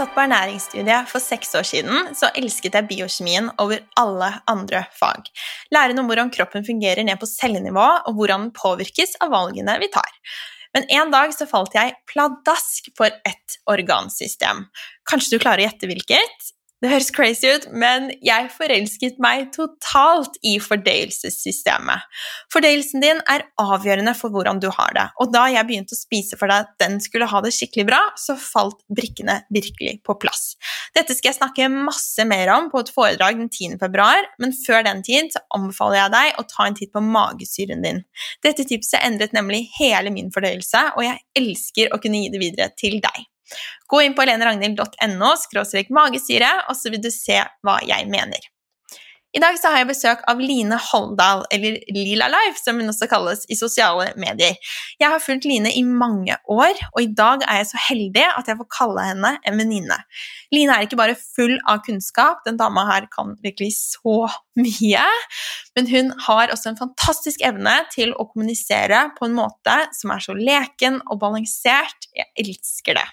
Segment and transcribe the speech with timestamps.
[0.00, 5.28] satt på ernæringsstudiet for seks år siden, så elsket jeg biokjemien over alle andre fag.
[5.74, 9.90] Læren om hvordan kroppen fungerer ned på cellenivå, og hvordan den påvirkes av valgene vi
[9.92, 10.08] tar.
[10.76, 14.64] Men en dag så falt jeg pladask for et organsystem.
[15.10, 16.50] Kanskje du klarer å gjette hvilket?
[16.80, 22.06] Det høres crazy ut, men jeg forelsket meg totalt i fordøyelsessystemet.
[22.52, 26.38] Fordøyelsen din er avgjørende for hvordan du har det, og da jeg begynte å spise
[26.40, 30.54] for deg at den skulle ha det skikkelig bra, så falt brikkene virkelig på plass.
[30.96, 33.76] Dette skal jeg snakke masse mer om på et foredrag den 10.
[33.82, 37.84] februar, men før den tid så anbefaler jeg deg å ta en titt på magesyren
[37.84, 38.00] din.
[38.40, 42.72] Dette tipset endret nemlig hele min fordøyelse, og jeg elsker å kunne gi det videre
[42.80, 43.29] til deg.
[43.90, 45.34] Gå inn på heleneragnhild.no
[45.96, 48.50] magesyre, og så vil du se hva jeg mener.
[49.30, 53.06] I dag så har jeg besøk av Line Holdal, eller Lila Life, som hun også
[53.10, 54.56] kalles i sosiale medier.
[54.98, 58.50] Jeg har fulgt Line i mange år, og i dag er jeg så heldig at
[58.50, 60.00] jeg får kalle henne en venninne.
[60.50, 64.16] Line er ikke bare full av kunnskap, den dama her kan virkelig så
[64.58, 65.06] mye,
[65.78, 70.26] men hun har også en fantastisk evne til å kommunisere på en måte som er
[70.26, 72.10] så leken og balansert.
[72.18, 73.08] Jeg elsker det.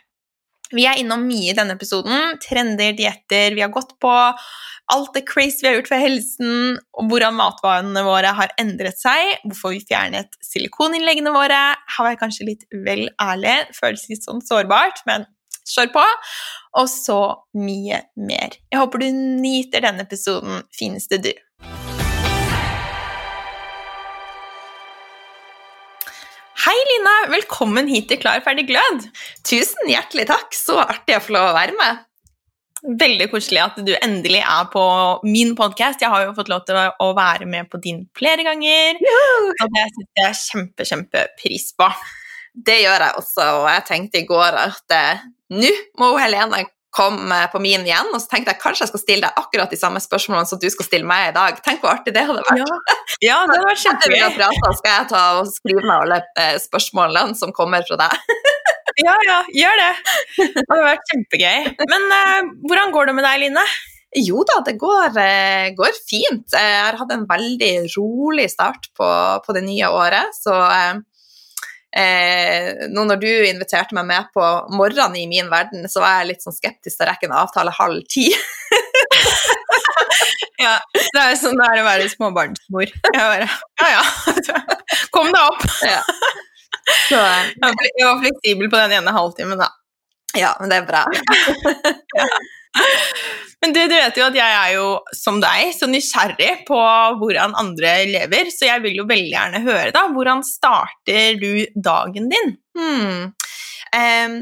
[0.76, 2.40] Vi er innom mye i denne episoden.
[2.44, 4.12] Trender, dietter, vi har gått på
[4.94, 9.34] alt det crazy vi har gjort for helsen, og hvordan matvanene våre har endret seg,
[9.44, 11.60] hvorfor vi fjernet silikoninnleggene våre.
[11.76, 15.28] Her var jeg kanskje litt vel ærlig, føles litt sånn sårbart, men
[15.68, 16.06] kjør på.
[16.80, 17.20] Og så
[17.58, 18.56] mye mer.
[18.72, 21.34] Jeg håper du nyter denne episoden, fineste du.
[26.88, 27.14] Line!
[27.34, 29.08] Velkommen hit til Klar, ferdig, glød.
[29.48, 30.54] Tusen hjertelig takk.
[30.56, 32.04] Så artig å få lov å være med.
[33.02, 34.84] Veldig koselig at du endelig er på
[35.26, 36.04] min podkast.
[36.04, 39.02] Jeg har jo fått lov til å være med på din flere ganger.
[39.02, 41.90] Og det setter jeg kjempe, kjempepris på.
[42.70, 46.64] Det gjør jeg også, og jeg tenkte i går at eh, nå må Helene
[46.96, 49.80] kom på min igjen, og så tenkte jeg kanskje jeg skal stille deg akkurat de
[49.80, 51.60] samme spørsmålene som du skal stille meg i dag.
[51.66, 52.62] Tenk hvor artig det hadde vært.
[52.64, 54.18] Ja, ja det vært kjempegøy.
[54.18, 58.40] Etter prata skal jeg ta og skrive ned alle eh, spørsmålene som kommer fra deg.
[59.06, 59.92] ja, ja, gjør det.
[60.40, 61.70] Det hadde vært kjempegøy.
[61.84, 63.68] Men uh, hvordan går det med deg, Line?
[64.18, 66.48] Jo da, det går, uh, går, fint.
[66.56, 69.12] Jeg har hatt en veldig rolig start på,
[69.44, 71.04] på det nye året, så uh,
[71.98, 74.44] Eh, nå når du inviterte meg med på
[74.78, 77.74] morgenen i min verden, så var jeg litt sånn skeptisk til å rekke en avtale
[77.74, 78.28] halv ti.
[80.66, 82.92] ja, det er sånn det er å være småbarnsmor.
[82.92, 83.50] Jeg bare
[83.82, 84.04] Ja ja,
[85.16, 85.66] kom deg opp.
[85.86, 86.04] Ja.
[87.10, 89.74] Så, jeg var fleksibel på den ene halvtimen, da.
[90.38, 91.02] Ja, men det er bra.
[92.20, 92.28] ja.
[93.62, 96.78] Men du, du, vet jo at jeg er jo som deg, så nysgjerrig på
[97.22, 100.06] hvordan andre lever, så jeg vil jo veldig gjerne høre, da.
[100.14, 102.54] Hvordan starter du dagen din?
[102.78, 103.34] Hmm.
[103.98, 104.38] Um,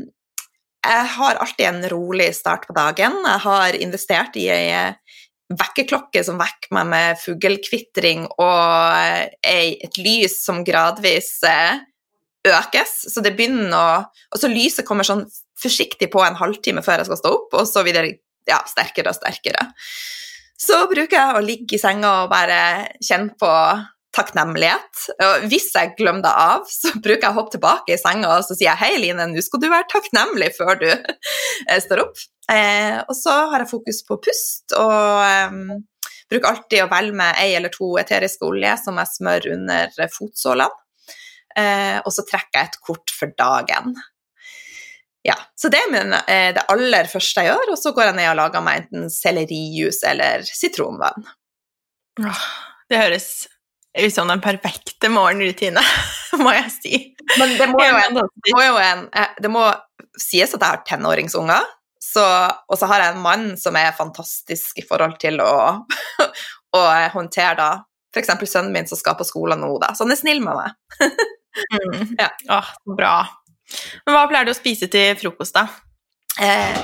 [0.85, 3.17] jeg har alltid en rolig start på dagen.
[3.25, 5.17] Jeg har investert i ei eh,
[5.49, 11.81] vekkerklokke som vekker meg med fuglekvitring, og et lys som gradvis eh,
[12.49, 12.93] økes.
[13.13, 13.87] Så det begynner å
[14.35, 15.25] Og så lyset kommer sånn
[15.61, 17.95] forsiktig på en halvtime før jeg skal stå opp, og så vil
[18.49, 19.67] ja, sterkere og sterkere.
[20.55, 22.59] Så bruker jeg å ligge i senga og bare
[23.03, 23.51] kjenne på
[24.15, 25.01] takknemlighet.
[25.25, 28.45] Og hvis jeg glemmer det av, så bruker jeg å hoppe tilbake i senga og
[28.47, 32.23] så sier jeg, hei, Line, nå skal du være takknemlig før du eh, står opp.
[32.51, 35.59] Eh, og så har jeg fokus på pust og eh,
[36.31, 40.81] bruker alltid å velge med ei eller to eteriske olje som jeg smører under fotsålene.
[41.55, 43.95] Eh, og så trekker jeg et kort for dagen.
[45.25, 48.17] Ja, Så det er min, eh, det aller første jeg gjør, og så går jeg
[48.19, 51.25] ned og lager meg enten sellerijus eller sitronvann.
[52.89, 53.29] Det høres
[53.97, 55.81] ut som den perfekte morgenrutine,
[56.43, 56.99] må jeg si.
[57.39, 59.65] Men det må jo, en, det må, jo en, eh, det må
[60.21, 61.73] sies at jeg har tenåringsunger,
[62.15, 65.81] og så har jeg en mann som er fantastisk i forhold til å,
[66.77, 66.83] å
[67.15, 67.71] håndtere da
[68.15, 68.49] f.eks.
[68.51, 69.91] sønnen min som skal på skolen nå, da.
[69.95, 70.77] Så han er snill med meg.
[71.73, 72.15] mm.
[72.21, 72.29] ja.
[72.55, 73.17] Åh, bra.
[74.05, 75.67] Men hva pleier du å spise til frokost, da?
[76.41, 76.79] Eh,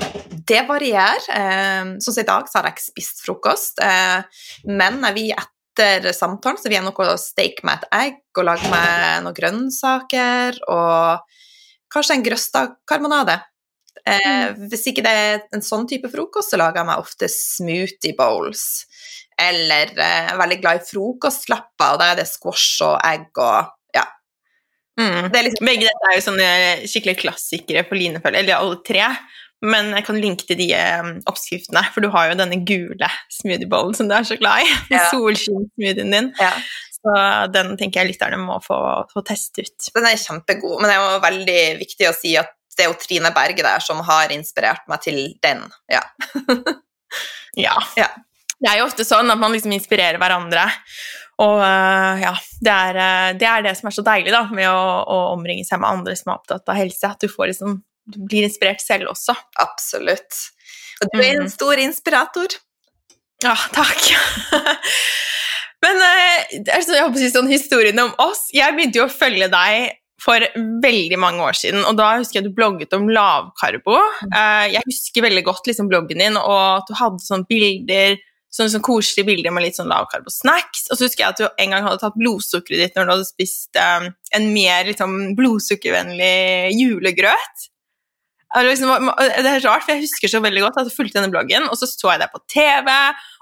[0.47, 1.25] det varierer.
[1.29, 6.11] Eh, sånn som i dag så har jeg ikke spist frokost, eh, men vi etter
[6.15, 11.39] samtalen så vil jeg noe steke med et egg og lage meg noen grønnsaker og
[11.91, 13.39] kanskje en grøsta-karbonade.
[14.05, 14.67] Eh, mm.
[14.71, 18.85] Hvis ikke det er en sånn type frokost, så lager jeg meg ofte smoothie bowls.
[19.39, 23.41] Eller eh, jeg er veldig glad i frokostlapper, og da er det squash og egg
[23.41, 23.71] og
[25.01, 25.29] Mm.
[25.33, 26.49] Liksom, begge dette er jo sånne
[26.89, 29.07] skikkelig klassikere for linefølge, eller alle tre.
[29.61, 33.97] Men jeg kan linke til de um, oppskriftene, for du har jo denne gule smoothiebollen
[33.97, 34.71] som du er så glad i.
[34.95, 35.03] Ja.
[35.11, 36.31] Solskinnsmoothien din.
[36.41, 36.53] Ja.
[37.01, 37.13] Så
[37.53, 38.77] den tenker jeg lytterne må få,
[39.09, 39.91] få teste ut.
[39.93, 42.97] Den er kjempegod, men det er jo veldig viktig å si at det er jo
[43.01, 45.65] Trine Berge der som har inspirert meg til den.
[45.91, 46.05] Ja.
[47.59, 47.73] Ja.
[47.99, 48.05] Ja.
[48.61, 50.67] Det er jo ofte sånn at man liksom inspirerer hverandre.
[51.41, 54.67] Og øh, ja, det er, øh, det er det som er så deilig da, med
[54.69, 57.09] å, å omringe seg med andre som er opptatt av helse.
[57.09, 57.79] At du, får liksom,
[58.13, 59.33] du blir inspirert selv også.
[59.63, 60.43] Absolutt.
[61.01, 61.53] Og du er en Mhm.
[61.55, 62.59] stor inspirator.
[63.41, 64.03] Ja, takk.
[65.81, 66.09] Men det
[66.69, 69.95] er jeg håper å si sånn historien om oss Jeg begynte jo å følge deg
[70.21, 70.43] for
[70.83, 73.95] veldig mange år siden, og da husker jeg du blogget om lavkarbo.
[74.27, 78.19] Eh, jeg husker veldig godt liksom, bloggen din, og at du hadde sånne bilder
[78.51, 80.89] sånne, sånn koselige bilder med litt sånn lavkarbo-snacks.
[80.91, 83.29] Og så husker jeg at du en gang hadde tatt blodsukkeret ditt når du hadde
[83.29, 84.07] spist um,
[84.37, 87.67] en mer liksom, blodsukkervennlig julegrøt.
[88.51, 91.69] Liksom, det er rart, for jeg husker så veldig godt at jeg fulgte denne bloggen,
[91.71, 92.89] og så så jeg deg på TV,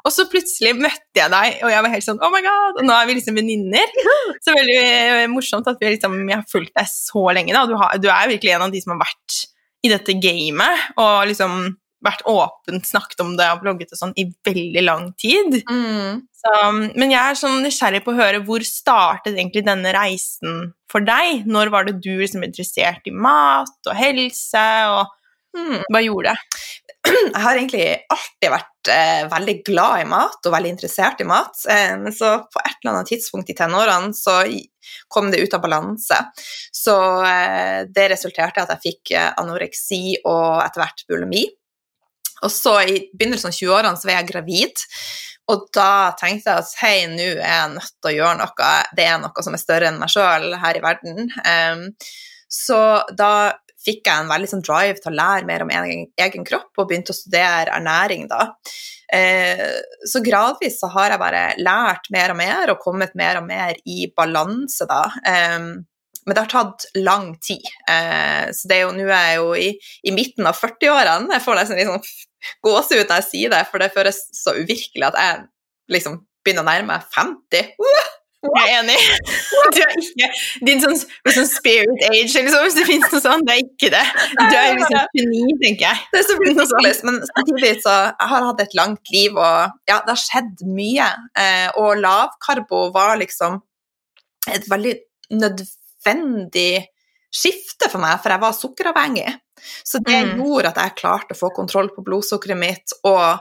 [0.06, 2.78] og så plutselig møtte jeg deg, og jeg var helt sånn Oh my god!
[2.78, 3.96] Og nå er vi liksom venninner.
[4.46, 7.56] Så veldig eh, morsomt at vi liksom, jeg har fulgt deg så lenge.
[7.58, 7.66] da.
[7.68, 9.40] Du, har, du er virkelig en av de som har vært
[9.84, 11.58] i dette gamet, og liksom
[12.06, 15.60] vært åpent snakket om det og blogget og sånn i veldig lang tid.
[15.70, 16.22] Mm.
[16.40, 21.04] Så, men jeg er sånn nysgjerrig på å høre hvor startet egentlig denne reisen for
[21.06, 21.46] deg?
[21.50, 25.16] Når var det du liksom interessert i mat og helse, og
[25.58, 25.82] Mm.
[25.90, 26.58] hva gjorde det?
[27.10, 31.56] Jeg har egentlig alltid vært eh, veldig glad i mat og veldig interessert i mat,
[31.72, 34.42] eh, men så på et eller annet tidspunkt i tenårene så
[35.10, 36.20] kom det ut av balanse.
[36.76, 36.96] Så
[37.26, 41.48] eh, det resulterte i at jeg fikk eh, anoreksi og etter hvert bulimi.
[42.46, 44.86] Og så i begynnelsen av 20-årene så var jeg gravid,
[45.50, 49.08] og da tenkte jeg at hei, nå er jeg nødt til å gjøre noe, det
[49.10, 51.32] er noe som er større enn meg sjøl her i verden.
[51.42, 51.88] Um,
[52.50, 52.78] så
[53.18, 53.32] da
[53.80, 56.90] fikk jeg en veldig sånn drive til å lære mer om egen, egen kropp, og
[56.90, 58.50] begynte å studere ernæring da.
[59.14, 59.66] Eh,
[60.06, 63.80] så gradvis så har jeg bare lært mer og mer, og kommet mer og mer
[63.90, 65.06] i balanse da.
[65.26, 65.72] Em,
[66.30, 67.66] men det har tatt lang tid.
[67.90, 69.70] Eh, så det er jo, nå er jeg jo i,
[70.06, 71.34] i midten av 40-årene.
[71.34, 72.04] Jeg får nesten liksom
[72.66, 75.42] gåsehud når jeg sier det, for det føles så uvirkelig at jeg
[75.96, 77.74] liksom begynner å nærme meg 50.
[78.46, 79.00] Jeg er enig.
[79.70, 80.28] Du er ikke
[80.66, 83.46] din sånn, sånn spirit age, sånn, hvis det finnes noe sånt.
[83.50, 84.06] Det er ikke det.
[84.38, 86.06] Du er liksom 29, tenker jeg.
[86.14, 90.00] Det er så ridiculous, men samtidig så jeg har hatt et langt liv, og ja,
[90.06, 91.10] det har skjedd mye.
[91.44, 93.60] Eh, og lavkarbo var liksom
[94.50, 94.96] et veldig
[95.36, 95.70] nødvendig
[96.04, 99.36] skifte for meg, for jeg var sukkeravhengig.
[99.84, 100.38] Så det Mm.
[100.40, 103.40] gjorde at jeg klarte å få kontroll på blodsukkeret mitt, og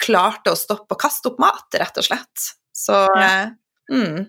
[0.00, 2.54] klarte å stoppe å kaste opp mat, rett og slett.
[2.74, 3.42] Så Ja.
[3.44, 3.50] eh,
[3.90, 4.26] mm.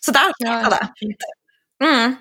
[0.00, 1.14] Så der starta det.
[1.82, 2.18] Mm.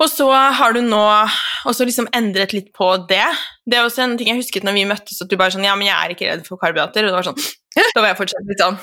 [0.00, 1.28] Og så har du nå
[1.64, 3.24] også liksom endret litt på det.
[3.68, 5.76] Det er også en ting jeg husket når vi møttes, at du bare sånn Ja,
[5.76, 7.04] men jeg er ikke redd for karbohydrater.
[7.06, 7.38] Og det var sånn
[7.94, 8.78] Da var jeg fortsatt litt sånn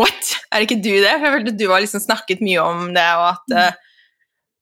[0.00, 0.34] What?
[0.50, 1.12] Er ikke du det?
[1.16, 3.82] For jeg følte du har liksom snakket mye om det, og at eh,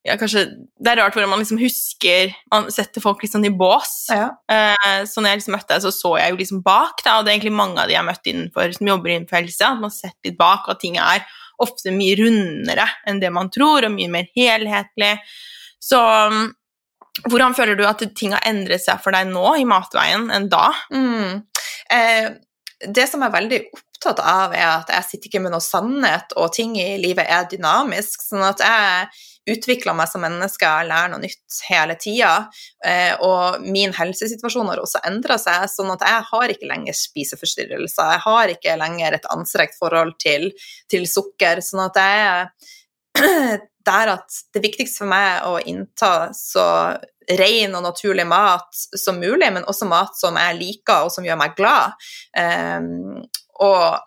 [0.03, 0.49] ja, kanskje
[0.83, 4.09] Det er rart hvordan man liksom husker Man setter folk sånn i bås.
[4.11, 4.33] Ja.
[4.51, 7.25] Eh, så når jeg liksom møtte deg, så så jeg jo liksom bak, da, og
[7.25, 9.85] det er egentlig mange av de jeg har møtt innenfor, som jobber innenfor helse, at
[9.85, 11.23] man setter litt bak, og at ting er
[11.63, 15.13] ofte mye rundere enn det man tror, og mye mer helhetlig.
[15.83, 16.49] Så um,
[17.29, 20.71] hvordan føler du at ting har endret seg for deg nå i matveien enn da?
[20.95, 21.43] Mm.
[21.93, 22.29] Eh,
[22.83, 23.61] det som er veldig
[24.03, 27.47] opptatt av, er at jeg sitter ikke med noe sannhet, og ting i livet er
[27.51, 28.23] dynamisk.
[28.25, 32.33] Sånn at jeg utvikler meg som menneske, jeg lærer noe nytt hele tida.
[32.85, 38.15] Eh, og min helsesituasjon har også endra seg, sånn at jeg har ikke lenger spiseforstyrrelser.
[38.17, 40.51] Jeg har ikke lenger et anstrengt forhold til,
[40.91, 41.63] til sukker.
[41.63, 46.67] Sånn at jeg er der at det viktigste for meg å innta så
[47.39, 51.39] ren og naturlig mat som mulig, men også mat som jeg liker og som gjør
[51.39, 51.95] meg glad.
[52.39, 53.23] Um,
[53.63, 54.01] og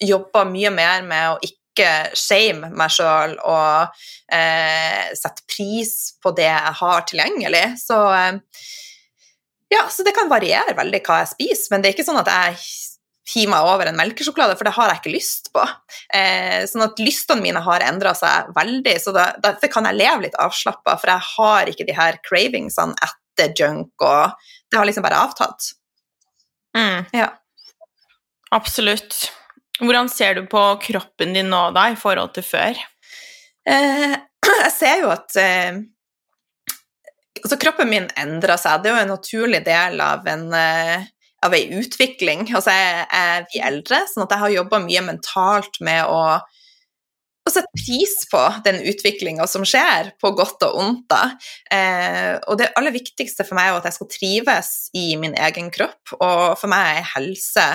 [0.00, 4.00] jobber mye mer med å ikke shame meg sjøl og
[4.32, 7.64] eh, sette pris på det jeg har tilgjengelig.
[7.82, 8.40] Så eh,
[9.70, 12.30] ja, så det kan variere veldig hva jeg spiser, men det er ikke sånn at
[12.32, 12.62] jeg
[13.30, 15.62] hiver meg over en melkesjokolade, for det har jeg ikke lyst på.
[16.16, 20.24] Eh, sånn at lystene mine har endra seg veldig, så da, derfor kan jeg leve
[20.26, 24.34] litt avslappa, for jeg har ikke de her cravingsene etter junk, og
[24.70, 25.72] det har liksom bare avtatt.
[26.76, 27.30] Mm, Ja.
[28.54, 29.30] Absolutt.
[29.80, 32.82] Hvordan ser du på kroppen din nå, da, i forhold til før?
[33.68, 34.12] Eh,
[34.64, 35.80] jeg ser jo at eh,
[37.40, 38.82] altså kroppen min endrer seg.
[38.82, 41.10] Det er jo en naturlig del av en, eh,
[41.46, 42.46] av en utvikling.
[42.48, 46.24] Altså, jeg, jeg blir eldre, sånn at jeg har jobba mye mentalt med å,
[47.46, 51.06] å sette pris på den utviklinga som skjer, på godt og ondt.
[51.12, 51.22] da.
[51.72, 55.72] Eh, og det aller viktigste for meg er at jeg skal trives i min egen
[55.72, 57.70] kropp, og for meg er helse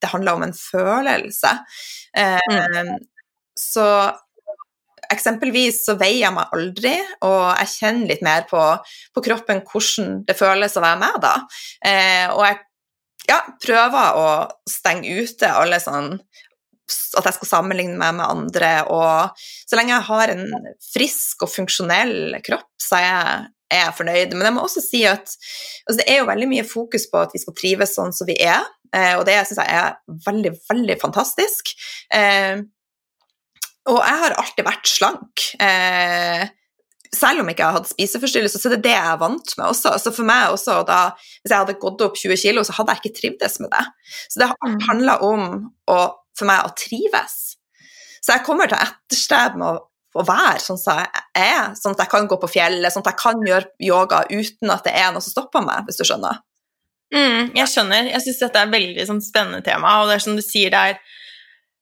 [0.00, 1.54] det handler om en følelse.
[2.16, 2.96] Eh,
[3.58, 3.84] Så
[5.10, 6.94] eksempelvis så veier jeg meg aldri,
[7.26, 8.60] og jeg kjenner litt mer på,
[9.14, 11.34] på kroppen hvordan det føles å være med da.
[11.82, 12.60] Eh, og jeg
[13.28, 14.28] ja, prøver å
[14.68, 16.12] stenge ute alle sånn
[17.18, 18.72] at jeg skal sammenligne meg med andre.
[18.88, 20.46] Og så lenge jeg har en
[20.92, 24.34] frisk og funksjonell kropp, så er jeg, er jeg fornøyd.
[24.34, 27.34] Men jeg må også si at altså det er jo veldig mye fokus på at
[27.36, 29.96] vi skal trives sånn som vi er, eh, og det syns jeg er
[30.26, 31.74] veldig, veldig fantastisk.
[32.14, 32.62] Eh,
[33.88, 35.44] og jeg har alltid vært slank.
[35.64, 36.48] Eh,
[37.14, 39.66] selv om jeg ikke har hatt spiseforstyrrelser, så er det det jeg er vant med
[39.70, 39.94] også.
[40.02, 43.02] Så for meg også, da, Hvis jeg hadde gått opp 20 kg, så hadde jeg
[43.02, 43.84] ikke trivdes med det.
[44.28, 45.46] Så det har handla om
[45.88, 45.98] å,
[46.36, 47.38] for meg å trives.
[48.20, 51.94] Så jeg kommer til å etterstrebe med å, å være sånn som jeg er, sånn
[51.96, 54.94] at jeg kan gå på fjellet, sånn at jeg kan gjøre yoga uten at det
[54.96, 56.40] er noe som stopper meg, hvis du skjønner.
[57.14, 58.10] Mm, jeg skjønner.
[58.12, 60.72] Jeg syns dette er et veldig sånn, spennende tema, og det er som du sier,
[60.74, 61.00] det er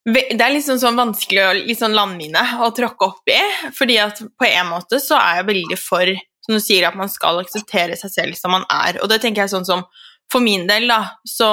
[0.06, 3.40] det er liksom sånn vanskelig å liksom landmine å tråkke opp i.
[3.74, 6.12] fordi at på en måte så er jeg veldig for
[6.46, 9.00] som du sier, at man skal akseptere seg selv som man er.
[9.02, 9.82] Og det tenker jeg sånn som
[10.32, 11.48] for min del, da, så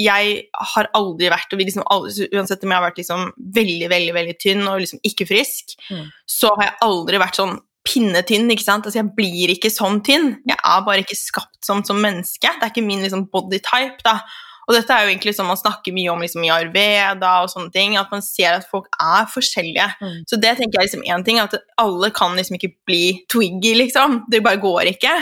[0.00, 0.38] jeg
[0.72, 3.26] har aldri vært og liksom aldri, Uansett om jeg har vært liksom
[3.58, 6.06] veldig, veldig veldig tynn og liksom ikke frisk, mm.
[6.24, 8.48] så har jeg aldri vært sånn pinnetynn.
[8.54, 8.88] ikke sant?
[8.88, 10.38] Altså, Jeg blir ikke sånn tynn.
[10.48, 12.48] Jeg er bare ikke skapt sånn som menneske.
[12.48, 14.00] Det er ikke min liksom bodytype.
[14.06, 14.22] da.
[14.64, 17.72] Og dette er jo egentlig som man snakker mye om liksom, i Arveda og sånne
[17.74, 19.88] ting, at man ser at folk er forskjellige.
[20.00, 20.22] Mm.
[20.30, 24.22] Så det tenker jeg liksom én ting, at alle kan liksom ikke bli twiggy, liksom.
[24.32, 25.12] Det bare går ikke.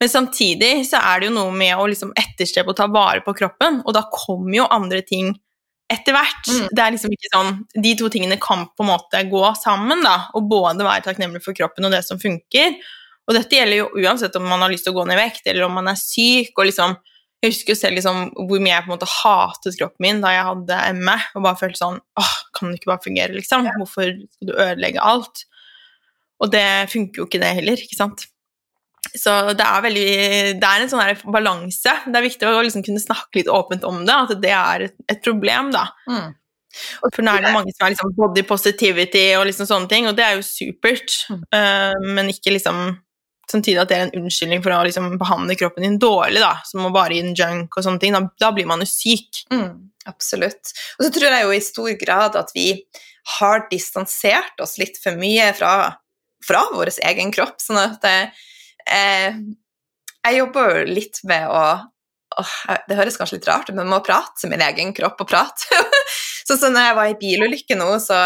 [0.00, 3.34] Men samtidig så er det jo noe med å liksom etterstrebe å ta vare på
[3.36, 5.34] kroppen, og da kommer jo andre ting
[5.90, 6.46] etter hvert.
[6.48, 6.70] Mm.
[6.70, 10.30] Det er liksom ikke sånn, De to tingene kan på en måte gå sammen, da,
[10.38, 12.78] og både være takknemlig for kroppen og det som funker.
[13.28, 15.44] Og dette gjelder jo uansett om man har lyst til å gå ned i vekt,
[15.50, 16.54] eller om man er syk.
[16.56, 16.96] og liksom
[17.40, 20.44] jeg husker selv liksom, hvor mye jeg på en måte hatet kroppen min da jeg
[20.44, 21.14] hadde ME.
[21.38, 23.64] Og bare følte sånn åh, Kan det ikke bare fungere, liksom?
[23.80, 25.46] Hvorfor skal du ødelegge alt?
[26.44, 27.80] Og det funker jo ikke, det heller.
[27.80, 28.26] ikke sant?
[29.16, 30.10] Så det er, veldig,
[30.62, 31.94] det er en sånn balanse.
[32.06, 34.96] Det er viktig å liksom kunne snakke litt åpent om det, at det er et,
[35.10, 35.72] et problem.
[35.74, 35.88] da.
[36.10, 36.36] Mm.
[37.02, 40.16] For nå er det mange som er liksom body positivity og liksom sånne ting, og
[40.18, 41.40] det er jo supert, mm.
[41.56, 42.92] uh, men ikke liksom
[43.50, 46.86] samtidig at det er en unnskyldning for å liksom, behandle kroppen din dårlig, da, som
[46.86, 49.42] å bare gi den junk og sånne ting, da, da blir man jo syk.
[49.50, 50.70] Mm, absolutt.
[50.98, 52.68] Og så tror jeg jo i stor grad at vi
[53.40, 55.72] har distansert oss litt for mye fra,
[56.46, 57.58] fra vår egen kropp.
[57.62, 58.06] Sånn at
[58.92, 59.40] eh,
[60.20, 61.62] jeg jobber jo litt med å
[62.40, 62.56] åh,
[62.88, 65.80] Det høres kanskje litt rart ut, men med å prate min egen kropp og prate.
[66.46, 68.20] så, så når jeg var i bilulykke nå, så,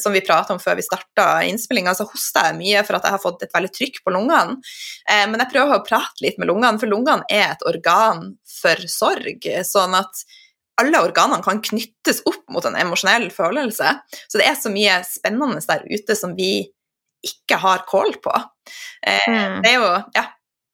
[0.00, 3.16] som vi prata om før vi starta innspillinga, så hosta jeg mye for at jeg
[3.16, 4.60] har fått et veldig trykk på lungene.
[5.08, 8.30] Eh, men jeg prøver å prate litt med lungene, for lungene er et organ
[8.60, 9.50] for sorg.
[9.66, 10.24] sånn at
[10.80, 13.96] alle organene kan knyttes opp mot en emosjonell følelse.
[14.26, 16.54] Så det er så mye spennende der ute som vi
[17.26, 18.34] ikke har kål på.
[19.06, 19.60] Eh, mm.
[19.64, 20.26] Det er jo ja,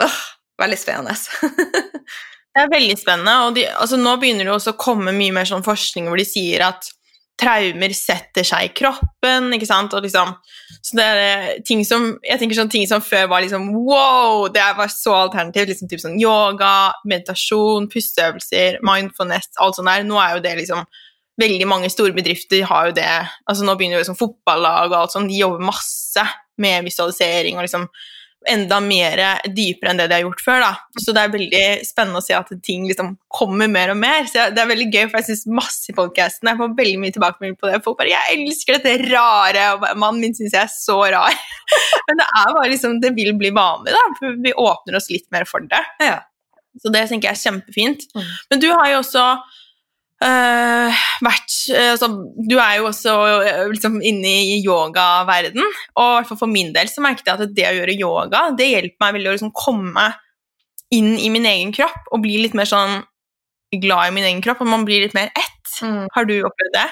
[0.04, 0.20] øh,
[0.62, 1.16] veldig spennende.
[2.58, 3.34] Det er veldig spennende.
[3.46, 6.24] og de, altså Nå begynner det også å komme mye mer sånn forskning hvor de
[6.26, 6.88] sier at
[7.38, 9.52] traumer setter seg i kroppen.
[9.54, 9.94] ikke sant?
[9.94, 10.32] Og liksom,
[10.82, 14.64] så det er ting som jeg tenker sånn ting som før var liksom wow, det
[14.78, 15.70] var så alternativt.
[15.70, 20.06] liksom typ sånn Yoga, meditasjon, pusteøvelser, mindfulness, alt sånt der.
[20.08, 20.82] Nå er jo det liksom
[21.38, 23.08] Veldig mange store bedrifter har jo det.
[23.46, 26.24] altså Nå begynner jo liksom fotballag og alt sånt, de jobber masse
[26.58, 27.86] med visualisering og liksom
[28.48, 30.62] enda mer dypere enn det de har gjort før.
[30.62, 31.00] Da.
[31.02, 34.28] Så det er veldig spennende å se at ting liksom kommer mer og mer.
[34.30, 37.16] Så det er veldig gøy, for jeg syns masse i podkasten Jeg får veldig mye
[37.16, 37.82] tilbakemelding på det.
[37.84, 41.34] Folk bare 'Jeg elsker dette rare', og mannen min syns jeg er så rar.
[42.08, 44.04] Men det er bare liksom Det vil bli vanlig, da.
[44.18, 45.84] For vi åpner oss litt mer for det.
[46.00, 46.20] Ja.
[46.78, 48.06] Så det tenker jeg er kjempefint.
[48.14, 48.28] Mm.
[48.50, 49.24] Men du har jo også
[50.18, 50.90] Uh,
[51.22, 52.08] vært, uh, altså,
[52.42, 55.62] du er jo også uh, liksom, inne i yogaverden,
[56.02, 59.14] og for min del så merket jeg at det å gjøre yoga det hjelper meg
[59.14, 60.08] veldig å liksom, komme
[60.90, 62.98] inn i min egen kropp og bli litt mer sånn
[63.78, 65.70] glad i min egen kropp, og man blir litt mer ett.
[65.84, 66.08] Mm.
[66.10, 66.88] Har du opplevd det?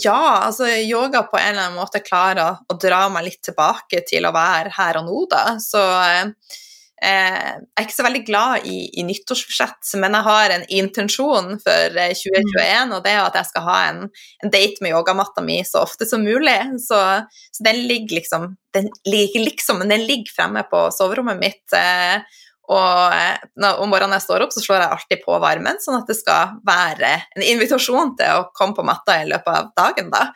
[0.00, 4.00] ja, altså yoga på en eller annen måte klarer å, å, dra meg litt tilbake
[4.08, 5.42] til å være her og nå, da.
[5.60, 6.30] Så Eh,
[6.96, 11.98] jeg er ikke så veldig glad i, i nyttårsforsett, men jeg har en intensjon for
[11.98, 12.94] 2021, mm.
[12.96, 14.00] og det er at jeg skal ha en,
[14.44, 16.56] en date med yogamatta mi så ofte som mulig.
[16.80, 17.00] Så,
[17.52, 21.64] så den ligger liksom Den ligger liksom, den ligger fremme på soverommet mitt.
[21.72, 22.24] Eh,
[22.72, 26.10] og eh, om morgenen jeg står opp, så slår jeg alltid på varmen, sånn at
[26.10, 30.10] det skal være en invitasjon til å komme på matta i løpet av dagen.
[30.12, 30.26] da.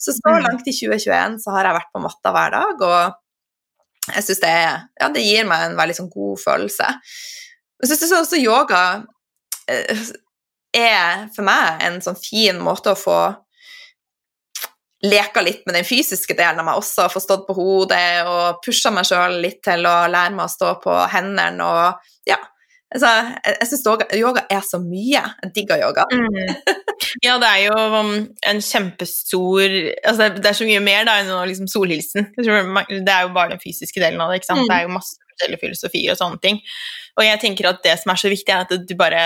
[0.00, 0.44] Så så mm.
[0.46, 2.86] langt i 2021 så har jeg vært på matta hver dag.
[2.86, 3.18] og
[4.08, 4.56] jeg syns det,
[4.98, 6.88] ja, det gir meg en veldig sånn god følelse.
[7.82, 8.82] Jeg syns også yoga
[9.70, 10.02] eh,
[10.74, 13.18] er for meg en sånn fin måte å få
[15.02, 18.92] leka litt med den fysiske delen av meg også, få stått på hodet og pusha
[18.94, 22.38] meg sjøl litt til å lære meg å stå på hendene og ja.
[22.92, 23.10] Altså,
[23.44, 23.86] jeg jeg syns
[24.20, 25.22] yoga, er så mye.
[25.42, 26.04] Jeg digger yoga.
[26.12, 26.54] Mm.
[27.24, 28.12] Ja, det er jo um,
[28.46, 29.72] en kjempestor
[30.06, 32.28] altså Det er så mye mer da enn liksom solhilsen.
[32.36, 34.44] Det er jo bare den fysiske delen av det.
[34.48, 34.66] Mm.
[34.68, 36.60] Det er jo masse forskjellig filosofi og sånne ting.
[37.18, 39.24] Og jeg tenker at det som er så viktig, er at du bare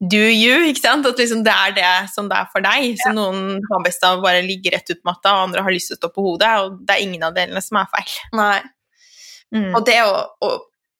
[0.00, 1.06] do you, ikke sant?
[1.06, 2.98] At liksom det er det som det er for deg.
[3.00, 5.74] Så noen har best av å bare ligge rett ut på matta, og andre har
[5.74, 8.14] lyst til å stå på hodet, og det er ingen av delene som er feil.
[8.40, 8.60] Nei.
[9.54, 9.70] Mm.
[9.70, 10.54] Og det å, å,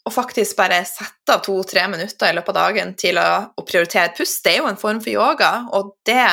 [0.05, 4.13] å faktisk bare sette av to-tre minutter i løpet av dagen til å, å prioritere
[4.17, 6.29] pust, det er jo en form for yoga, og det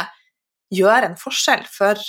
[0.75, 2.00] gjør en forskjell for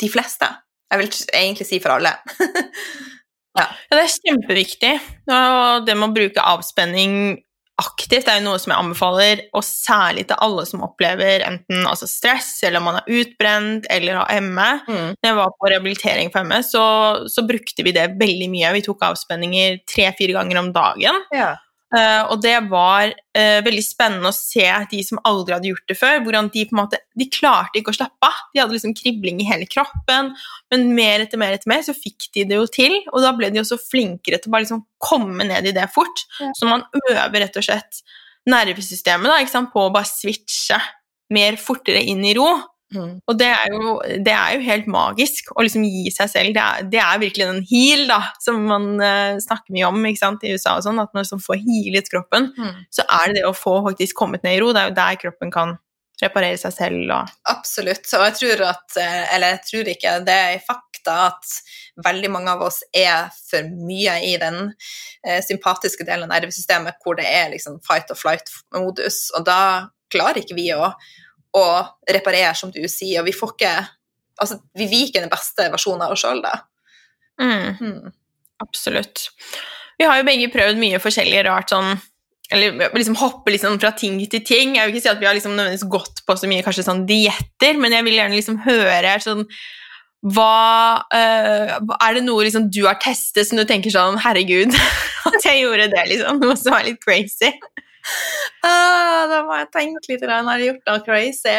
[0.00, 0.48] de fleste.
[0.92, 2.14] Jeg vil egentlig si for alle.
[3.56, 4.90] Ja, det er kjempeviktig.
[5.32, 7.38] Og det med å bruke avspenning
[7.80, 12.08] aktivt er jo noe som jeg anbefaler, og særlig til alle som opplever enten altså
[12.08, 14.70] stress, eller man er utbrent, eller har ME.
[14.86, 15.10] Mm.
[15.12, 16.86] Når jeg var på rehabilitering for ME, så,
[17.32, 18.72] så brukte vi det veldig mye.
[18.78, 21.22] Vi tok avspenninger tre-fire ganger om dagen.
[21.36, 21.52] Ja.
[21.94, 25.96] Eh, og det var eh, veldig spennende å se de som aldri hadde gjort det
[26.00, 28.40] før, hvordan de på en måte, de klarte ikke å slappe av.
[28.50, 30.32] De hadde liksom kribling i hele kroppen,
[30.74, 33.52] men mer etter mer etter mer så fikk de det jo til, og da ble
[33.54, 36.26] de også flinkere til å bare liksom komme ned i det fort.
[36.40, 36.50] Ja.
[36.58, 38.02] Så man øver rett og slett
[38.50, 40.80] nervesystemet da, ikke sant, på å bare switche
[41.34, 42.50] mer fortere inn i ro.
[42.94, 43.16] Mm.
[43.26, 46.52] Og det er, jo, det er jo helt magisk å liksom gi seg selv.
[46.54, 50.44] Det er, det er virkelig den heal da, som man uh, snakker mye om sant,
[50.46, 50.76] i USA.
[50.76, 52.84] og sånn, At når man får healet kroppen, Mm.
[52.94, 54.70] så er det det å få faktisk kommet ned i ro.
[54.72, 55.74] Det er jo der kroppen kan
[56.22, 57.10] reparere seg selv.
[57.12, 58.06] Og, Absolutt.
[58.16, 61.58] Og jeg tror at eh, Eller jeg tror ikke, det er fakta at
[62.06, 64.72] veldig mange av oss er for mye i den
[65.26, 69.60] eh, sympatiske delen av nervesystemet hvor det er liksom fight or flight-modus, og da
[70.12, 70.90] klarer ikke vi å,
[71.56, 71.64] å
[72.12, 73.76] reparere, som du sier, og vi får ikke
[74.36, 76.50] Altså, vi viker den beste versjonen av oss sjøl, da.
[77.40, 78.10] mm, Mm.
[78.60, 79.30] absolutt.
[79.98, 81.94] Vi har jo begge prøvd mye forskjellig rart sånn
[82.52, 84.76] eller liksom hoppe liksom fra ting til ting.
[84.76, 87.06] Jeg vil ikke si at vi har liksom nødvendigvis gått på så mye kanskje sånn
[87.08, 89.46] dietter, men jeg vil gjerne liksom høre sånn
[90.26, 94.74] hva øh, Er det noe liksom du har testet som du tenker sånn Herregud,
[95.28, 96.40] at jeg gjorde det, liksom?
[96.44, 97.50] Noe som er litt crazy.
[98.66, 100.22] Ah, da må jeg tenke litt.
[100.24, 100.48] grann.
[100.50, 101.58] Har jeg gjort noe crazy?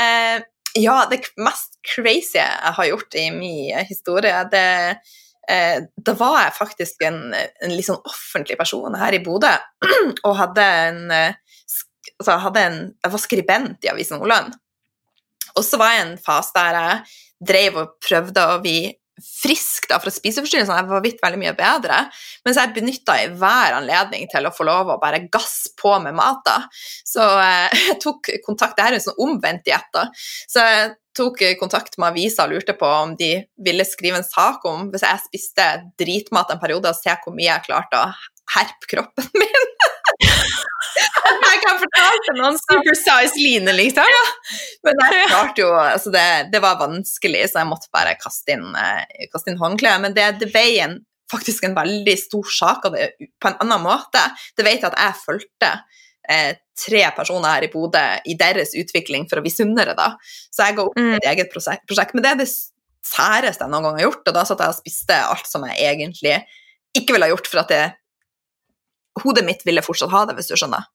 [0.00, 0.42] Eh,
[0.76, 4.64] ja, det mest crazy jeg har gjort i min historie, det
[5.48, 9.52] eh, Da var jeg faktisk en, en litt sånn offentlig person her i Bodø,
[10.26, 11.38] og hadde en, eh,
[12.18, 14.58] altså, hadde en Jeg var skribent i Avisen Nordland.
[15.54, 17.18] Og så var jeg en fase der jeg
[17.54, 18.78] drev og prøvde å bli
[19.20, 20.80] frisk da, fra spiseforstyrrelsene.
[20.80, 22.00] Jeg var vidt veldig mye bedre.
[22.46, 26.42] Mens jeg benytta hver anledning til å få lov å bare gasse på med mat.
[26.46, 26.58] da.
[27.06, 29.90] Så eh, jeg tok kontakt Det her er en sånn omvendt diett.
[29.94, 30.08] da.
[30.50, 34.64] Så jeg tok kontakt med avisa og lurte på om de ville skrive en sak
[34.66, 35.66] om hvis jeg spiste
[36.00, 38.10] dritmat en periode, og se hvor mye jeg klarte å
[38.56, 39.53] herpe kroppen min.
[41.50, 44.18] jeg kan fortelle til noen Supersize Line, liksom.
[44.84, 48.66] men jeg klarte jo altså det, det var vanskelig, så jeg måtte bare kaste inn,
[48.78, 50.02] eh, kaste inn håndkleet.
[50.04, 50.98] Men det, det ble en,
[51.32, 53.10] faktisk en veldig stor sak av det
[53.40, 54.22] på en annen måte.
[54.56, 55.72] Det vet jeg at jeg fulgte
[56.28, 56.52] eh,
[56.84, 60.12] tre personer her i Bodø i deres utvikling for å bli sunnere, da.
[60.52, 61.14] Så jeg ga opp Mm.
[61.16, 62.14] et eget prosjekt, prosjekt.
[62.14, 62.50] Men det er det
[63.04, 65.76] særeste jeg noen gang har gjort, og da satt jeg og spiste alt som jeg
[65.86, 66.38] egentlig
[66.96, 67.84] ikke ville ha gjort, for at det,
[69.22, 70.86] hodet mitt ville fortsatt ha det, hvis du skjønner.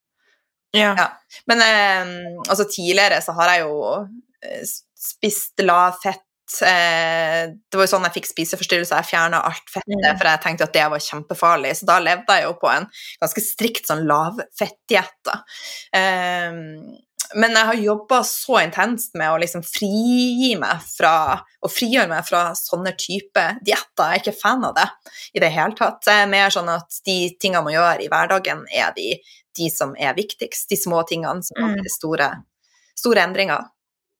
[0.76, 0.94] Ja.
[0.98, 1.08] Ja.
[1.50, 2.12] Men eh,
[2.48, 3.78] altså tidligere så har jeg jo
[4.46, 4.66] eh,
[5.00, 6.22] spist lavfett
[6.66, 10.18] eh, Det var jo sånn jeg fikk spiseforstyrrelser, jeg fjerna alt fettet, Mm.
[10.18, 11.74] for jeg tenkte at det var kjempefarlig.
[11.80, 12.88] Så da levde jeg jo på en
[13.22, 15.34] ganske strikt sånn lavfettdiett.
[15.94, 16.52] Eh,
[17.38, 21.12] men jeg har jobba så intenst med å liksom frigi meg fra
[21.62, 24.16] og frigjøre meg fra sånne type dietter.
[24.16, 24.88] Jeg er ikke fan av det
[25.38, 26.00] i det hele tatt.
[26.08, 29.12] Det er mer sånn at de tingene man gjør i hverdagen, er de,
[29.60, 30.70] de som er viktigst.
[30.72, 31.78] De små tingene som Mm.
[31.84, 32.30] er store,
[32.98, 33.68] store endringer.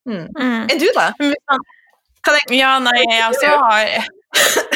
[0.08, 0.28] Mm.
[0.36, 0.62] Mm.
[0.70, 1.10] Er du, da?
[1.20, 4.06] Men hvis Ja, nei, jeg også har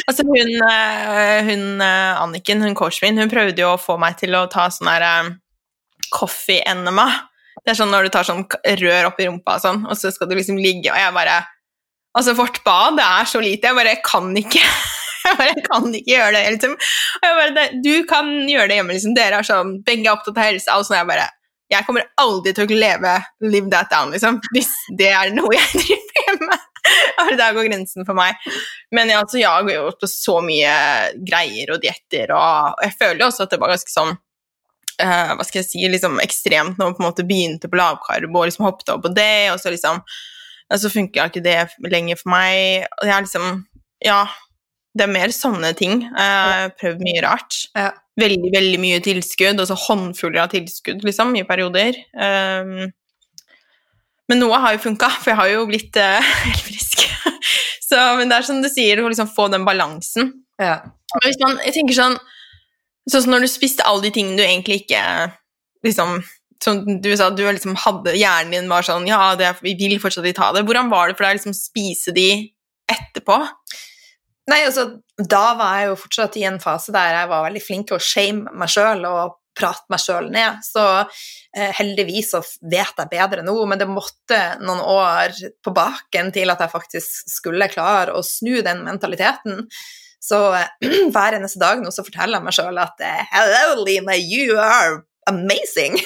[0.07, 4.17] Altså, hun, eh, hun eh, Anniken, hun coachen min, hun prøvde jo å få meg
[4.19, 5.29] til å ta sånn her eh,
[6.13, 7.07] coffee enema.
[7.63, 10.11] Det er sånn når du tar sånn rør rør oppi rumpa og sånn, og så
[10.13, 11.39] skal du liksom ligge, og jeg bare
[12.15, 14.61] Altså, vårt bad, det er så lite, jeg bare kan ikke
[15.29, 16.75] Jeg bare kan ikke gjøre det, liksom.
[16.75, 19.15] Og jeg bare, du kan gjøre det hjemme, liksom.
[19.17, 21.31] Dere er sånn, begge er opptatt av helse, og sånn, jeg bare
[21.73, 25.79] Jeg kommer aldri til å leve live that down, liksom, hvis det er noe jeg
[25.81, 26.59] driver hjemme.
[27.23, 28.37] Og Der går grensen for meg.
[28.93, 30.75] Men jeg, altså, jeg går jo på så mye
[31.25, 34.13] greier og dietter, og, og jeg føler også at det var ganske sånn
[35.01, 38.41] uh, hva skal jeg si, liksom ekstremt når man på en måte begynte på lavkarbo
[38.41, 40.03] og liksom hoppet over på det, og så liksom
[40.65, 41.59] Og så funka ikke det
[41.93, 42.87] lenger for meg.
[42.97, 43.65] Og jeg er liksom
[44.03, 44.23] Ja,
[44.95, 46.03] det er mer sånne ting.
[46.07, 47.57] Jeg har prøvd mye rart.
[47.75, 47.89] Ja.
[48.19, 51.97] Veldig, veldig mye tilskudd, og så håndfuller av tilskudd, liksom, i perioder.
[52.15, 52.87] Um,
[54.31, 57.03] men noe har jo funka, for jeg har jo blitt uh, helt frisk.
[57.89, 60.31] så, men det er som du sier, å liksom få den balansen.
[60.61, 60.79] Ja.
[61.17, 62.17] Men hvis man, jeg tenker sånn
[63.05, 65.01] Sånn som når du spiste alle de tingene du egentlig ikke
[65.85, 66.15] liksom
[66.63, 70.25] som du sa, du liksom hadde Hjernen din var sånn Ja, det, vi vil fortsatt
[70.25, 70.63] ikke ta det.
[70.65, 72.29] Hvordan var det for deg å liksom spise de
[72.89, 73.37] etterpå?
[74.51, 74.85] Nei, altså,
[75.17, 78.03] da var jeg jo fortsatt i en fase der jeg var veldig flink til å
[78.03, 80.61] shame meg sjøl og prate meg sjøl ned.
[80.65, 86.33] Så eh, heldigvis så vet jeg bedre nå, men det måtte noen år på baken
[86.35, 89.65] til at jeg faktisk skulle klare å snu den mentaliteten.
[90.21, 90.69] Så eh,
[91.13, 95.01] hver eneste dag nå så forteller jeg meg sjøl at eh, Hello, Line, you are
[95.31, 95.97] amazing!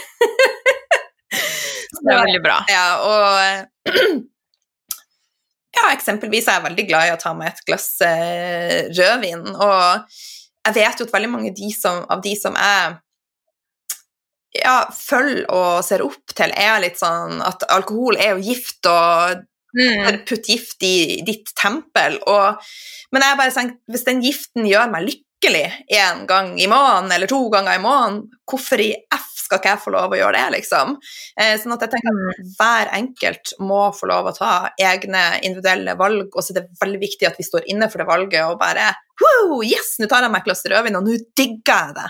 [2.00, 2.62] Det er veldig bra.
[2.72, 3.90] Ja, og
[5.80, 10.18] ja, eksempelvis er jeg veldig glad i å ta meg et glass eh, rødvin, og
[10.68, 12.98] jeg vet jo at veldig mange de som, av de som jeg
[14.60, 19.46] ja, følger og ser opp til, er litt sånn at alkohol er jo gift, og
[19.70, 20.24] Mm.
[20.26, 22.16] putt gift i ditt tempel.
[22.26, 22.70] Og,
[23.14, 27.30] men jeg bare tenkt, hvis den giften gjør meg lykkelig én gang i måneden eller
[27.30, 30.46] to ganger i måneden, hvorfor i F skal ikke jeg få lov å gjøre det,
[30.60, 30.96] liksom?
[31.36, 35.98] Eh, sånn at jeg tenker at hver enkelt må få lov å ta egne individuelle
[36.00, 38.62] valg, og så er det veldig viktig at vi står inne for det valget og
[38.62, 42.08] bare Woo, Yes, nå tar jeg meg et glass rødvin, og nå digger jeg det.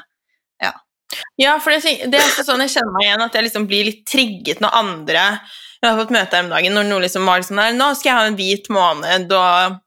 [1.41, 4.03] Ja, for det, det er sånn jeg kjenner meg igjen, at jeg liksom blir litt
[4.09, 5.25] trigget når andre
[5.79, 8.11] Jeg har fått møte her om dagen når noen liksom var liksom der Nå skal
[8.11, 9.79] jeg ha en hvit måned, og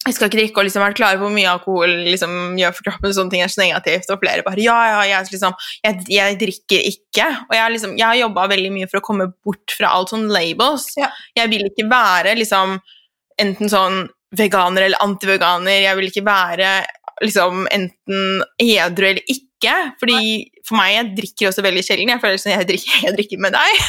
[0.00, 2.86] jeg skal ikke drikke, og liksom være klar på hvor mye alkohol liksom, gjør for
[2.86, 6.38] kroppen, sånne ting er så negativt, og flere bare Ja, ja, jeg, liksom, jeg, jeg
[6.40, 7.26] drikker ikke.
[7.50, 10.30] Og jeg, liksom, jeg har jobba veldig mye for å komme bort fra alt sånn
[10.32, 10.88] labels.
[10.96, 11.10] Ja.
[11.36, 12.78] Jeg vil ikke være liksom
[13.40, 14.06] enten sånn
[14.40, 15.82] veganer eller antiveganer.
[15.84, 16.72] Jeg vil ikke være
[17.20, 19.46] liksom enten edru eller ikke.
[20.00, 22.12] Fordi for meg, jeg drikker også veldig sjelden.
[22.14, 23.80] Jeg føler som jeg drikker, jeg drikker med deg.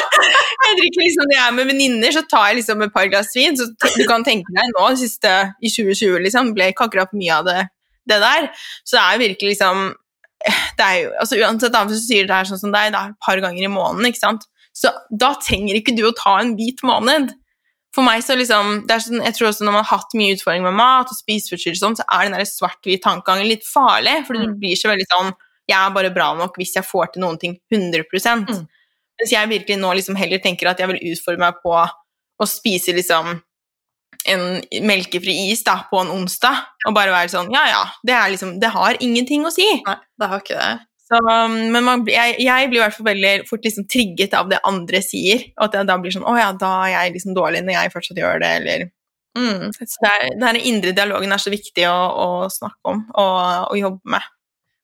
[0.66, 3.34] jeg drikker liksom Når jeg er med venninner, så tar jeg liksom et par glass
[3.36, 3.58] vin.
[3.58, 7.50] Så du kan tenke deg nå, siste, i 2020, liksom, ble ikke akkurat mye av
[7.50, 7.58] det,
[8.10, 8.48] det der.
[8.84, 9.90] Så det er jo virkelig liksom
[10.40, 12.96] det er jo, altså Uansett om hvis du sier det her sånn som deg, det
[12.96, 14.46] er et par ganger i måneden, ikke sant?
[14.76, 17.34] så da trenger ikke du å ta en hvit måned.
[17.94, 20.34] For meg så liksom, det er sånn, Jeg tror også når man har hatt mye
[20.36, 24.24] utfordringer med mat og spiseforstyrrelser, sånn, så er den svart-hvit tankegangen litt farlig.
[24.26, 24.58] For du Mm.
[24.60, 25.32] blir så veldig sånn
[25.68, 28.04] Jeg er bare bra nok hvis jeg får til noen ting 100
[28.48, 28.66] Mm.
[29.20, 31.74] Mens jeg virkelig nå liksom heller tenker at jeg vil utfordre meg på
[32.40, 33.42] å spise liksom
[34.26, 38.28] en melkefri is da, på en onsdag, og bare være sånn Ja, ja, det, er
[38.30, 39.82] liksom, det har ingenting å si.
[39.86, 40.80] Nei, det har ikke det.
[41.10, 44.50] Så, um, men man, jeg, jeg blir i hvert fall veldig fort liksom trigget av
[44.52, 47.34] det andre sier, og at jeg da blir sånn Å ja, da er jeg liksom
[47.34, 48.88] dårlig når jeg fortsatt gjør det, eller
[49.38, 49.70] Mm.
[49.70, 53.76] Så det er, den indre dialogen er så viktig å, å snakke om og, og
[53.78, 54.24] jobbe med.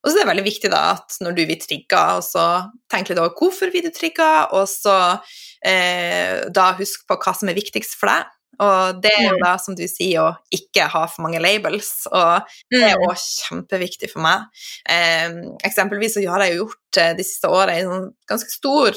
[0.06, 2.44] Og så er det veldig viktig da at når du blir trigga, og så
[2.92, 4.94] tenk litt over hvorfor blir du trigga, og så
[5.66, 8.30] eh, da husk på hva som er viktigst for deg.
[8.60, 9.42] Og det er jo Mm.
[9.44, 12.06] da, som du sier, å ikke ha for mange labels.
[12.12, 13.06] Og det er Mm.
[13.08, 14.46] òg kjempeviktig for meg.
[14.88, 15.28] Eh,
[15.64, 18.92] eksempelvis så har jeg jo gjort eh, de siste åra en sånn ganske stor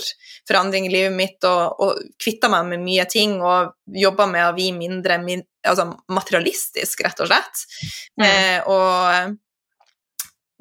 [0.47, 4.53] forandring i livet mitt, og, og kvitta meg med mye ting, og jobba med å
[4.55, 7.65] bli mindre min, altså materialistisk, rett og slett.
[8.19, 8.25] Mm.
[8.25, 9.37] Eh, og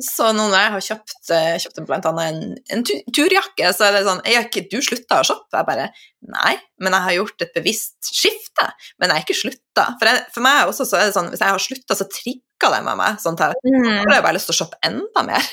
[0.00, 2.42] så nå når jeg har kjøpt, eh, kjøpt annet en,
[2.76, 2.84] en
[3.14, 5.56] turjakke, så er det sånn Er ikke du slutta å shoppe?
[5.58, 5.88] Jeg bare
[6.28, 8.66] Nei, men jeg har gjort et bevisst skifte.
[8.98, 9.84] Men jeg har ikke slutta.
[10.00, 12.72] For, jeg, for meg også så er det sånn hvis jeg har slutta, så trigger
[12.74, 13.18] det med meg.
[13.22, 13.84] Sånn at Mm.
[13.86, 15.50] da har jeg bare lyst til å shoppe enda mer.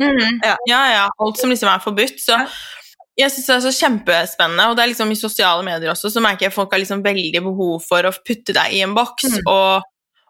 [0.00, 0.38] Mm.
[0.48, 0.56] Ja.
[0.68, 1.02] Ja, ja.
[1.20, 2.16] Alt som liksom er forbudt.
[2.24, 2.38] Så
[3.18, 6.22] jeg syns det er så kjempespennende, og det er liksom i sosiale medier også, så
[6.24, 9.28] merker jeg at folk har liksom veldig behov for å putte deg i en boks,
[9.28, 9.40] Mm.
[9.52, 9.82] og,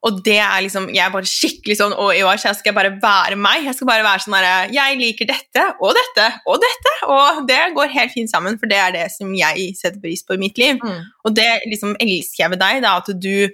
[0.03, 2.79] og det er liksom Jeg er bare skikkelig sånn Og i år så skal jeg
[2.79, 3.67] bare være meg.
[3.69, 7.61] Jeg skal bare være sånn herre Jeg liker dette og dette og dette, og det
[7.77, 10.59] går helt fint sammen, for det er det som jeg setter pris på i mitt
[10.59, 10.81] liv.
[11.27, 13.47] Og det liksom elsker jeg ved deg, da, at du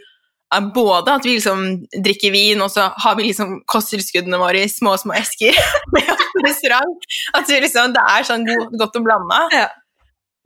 [0.57, 1.65] er både at vi liksom
[2.05, 5.57] drikker vin, og så har vi liksom kosttilskuddene våre i små, små esker
[5.95, 7.09] med oss på restaurant.
[7.37, 8.49] At vi liksom, det er sånn
[8.81, 9.43] godt og blanda.
[9.55, 9.69] Ja.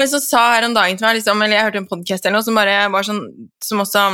[0.00, 2.40] Men så sa her om dagen til meg, liksom, eller jeg hørte en podcast eller
[2.40, 3.22] noe som bare var sånn,
[3.62, 4.06] som også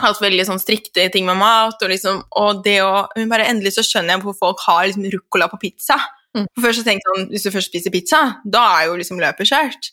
[0.00, 3.74] hatt veldig sånn strikte ting med mat, og liksom, og det å, men bare endelig
[3.76, 5.98] så skjønner jeg hvorfor folk har liksom ruccola på pizza.
[6.32, 6.46] Mm.
[6.48, 9.20] For først så tenkte jeg sånn, hvis du først spiser pizza, da er jo liksom
[9.20, 9.92] løpet kjørt.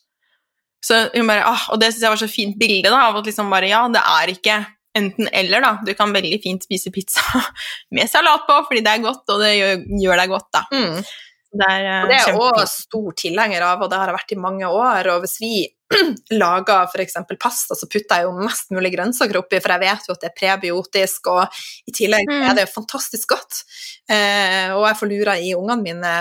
[0.85, 3.27] Så hun bare, ah, og det synes jeg var så fint bilde da, av at
[3.27, 4.59] liksom bare, ja, det er ikke
[4.97, 7.21] enten eller da, du kan veldig fint spise pizza
[7.95, 10.63] med salat på, fordi det er godt, og det gjør, gjør deg godt da.
[10.71, 11.01] Mm.
[11.49, 14.17] Det er, uh, Og det er jeg òg stor tilhenger av, og det har jeg
[14.19, 15.07] vært i mange år.
[15.15, 15.53] Og hvis vi
[16.41, 17.13] lager f.eks.
[17.39, 20.29] pasta, så putter jeg jo mest mulig grønnsaker oppi, for jeg vet jo at det
[20.31, 22.43] er prebiotisk, og i tillegg Mm.
[22.49, 23.63] er det jo fantastisk godt.
[24.09, 26.13] Eh, og jeg får lura i ungene mine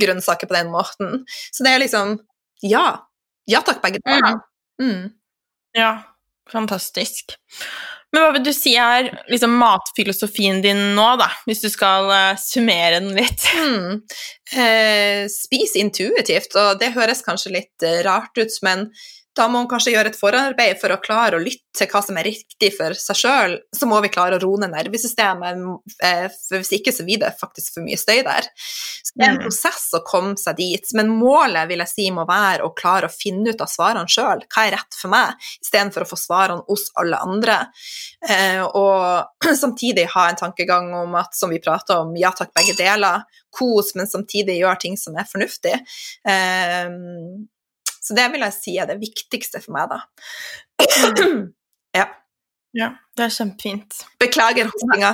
[0.00, 1.24] grønnsaker på den måten.
[1.52, 2.18] Så det er liksom
[2.62, 3.00] Ja.
[3.48, 4.40] Ja takk, begge deler.
[4.80, 5.10] Mm.
[5.76, 6.02] Ja,
[6.52, 7.36] fantastisk.
[8.10, 12.40] Men hva vil du si er liksom matfilosofien din nå, da, hvis du skal uh,
[12.40, 13.46] summere den litt?
[13.60, 14.00] Mm.
[14.56, 18.88] Eh, spis intuitivt, og det høres kanskje litt eh, rart ut, men
[19.40, 22.18] da må man kanskje gjøre et forarbeid for å klare å lytte til hva som
[22.20, 23.56] er riktig for seg sjøl.
[23.76, 25.60] Så må vi klare å roe ned nervesystemet,
[26.04, 28.48] eh, for hvis ikke så blir det faktisk for mye støy der.
[29.00, 29.44] Så det er en Mm.
[29.46, 33.14] prosess å komme seg dit, men målet vil jeg si må være å klare å
[33.14, 34.44] finne ut av svarene sjøl.
[34.50, 37.58] Hva er rett for meg, istedenfor å få svarene hos alle andre.
[38.28, 39.26] Eh, og
[39.64, 43.24] samtidig ha en tankegang om at, som vi prater om, ja takk, begge deler.
[43.50, 45.74] Kos, men samtidig gjør ting som er fornuftig.
[48.00, 50.00] Så det vil jeg si er det viktigste for meg, da.
[51.98, 52.08] ja.
[52.76, 53.96] Ja, det er kjempefint.
[54.22, 55.10] Beklager hostinga.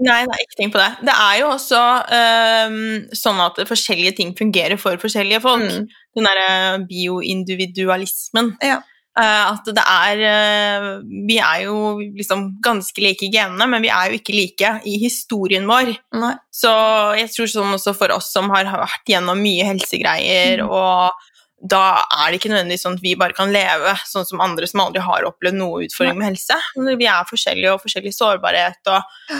[0.00, 0.88] Nei, nei, ikke tenk på det.
[1.04, 2.78] Det er jo også um,
[3.12, 5.66] sånn at forskjellige ting fungerer for forskjellige folk.
[5.68, 5.90] Mm.
[6.16, 6.46] Den derre
[6.88, 8.54] bioindividualismen.
[8.64, 8.80] Ja.
[9.16, 11.76] Uh, at det er uh, Vi er jo
[12.18, 15.92] liksom ganske like i genene, men vi er jo ikke like i historien vår.
[16.16, 16.34] Nei.
[16.52, 16.72] Så
[17.20, 21.12] jeg tror sånn også for oss som har vært gjennom mye helsegreier, og
[21.56, 24.82] da er det ikke nødvendigvis sånn at vi bare kan leve sånn som andre som
[24.84, 26.56] aldri har opplevd noe utfordring med helse.
[26.76, 29.38] Vi er forskjellige og forskjellig sårbarhet, og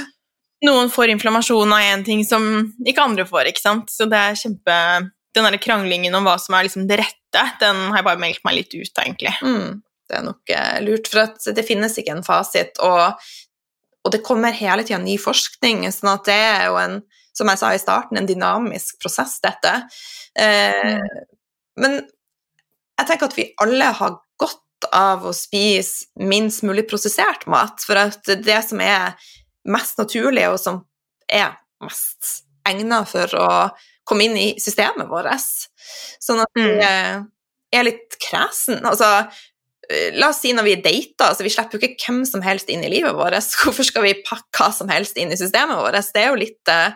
[0.64, 2.46] noen får inflammasjon av en ting som
[2.87, 3.92] ikke andre får, ikke sant.
[3.92, 4.79] Så det er kjempe
[5.37, 8.44] Den derre kranglingen om hva som er liksom det rette, den har jeg bare meldt
[8.48, 9.35] meg litt ut av, egentlig.
[9.44, 9.83] Mm.
[10.09, 13.26] Det er nok eh, lurt, for at det finnes ikke en fasit, og,
[14.00, 16.96] og det kommer hele tida ny forskning, sånn at det er jo en,
[17.37, 19.74] som jeg sa i starten, en dynamisk prosess, dette.
[20.40, 21.05] Eh,
[21.81, 21.99] Men
[22.97, 27.99] jeg tenker at vi alle har godt av å spise minst mulig prosessert mat, for
[28.01, 29.17] at det som er
[29.69, 30.83] mest naturlig, og som
[31.29, 33.49] er mest egnet for å
[34.07, 35.33] komme inn i systemet vårt.
[36.23, 36.81] Sånn at vi Mm.
[36.81, 37.23] eh,
[37.73, 38.81] er litt kresen.
[38.87, 39.29] Altså,
[39.91, 42.69] eh, la oss si når vi dater, altså vi slipper jo ikke hvem som helst
[42.71, 43.35] inn i livet vårt.
[43.65, 46.12] Hvorfor skal vi pakke hva som helst inn i systemet vårt?
[46.15, 46.93] Det er jo litt eh,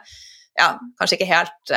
[0.59, 1.71] Ja, kanskje ikke helt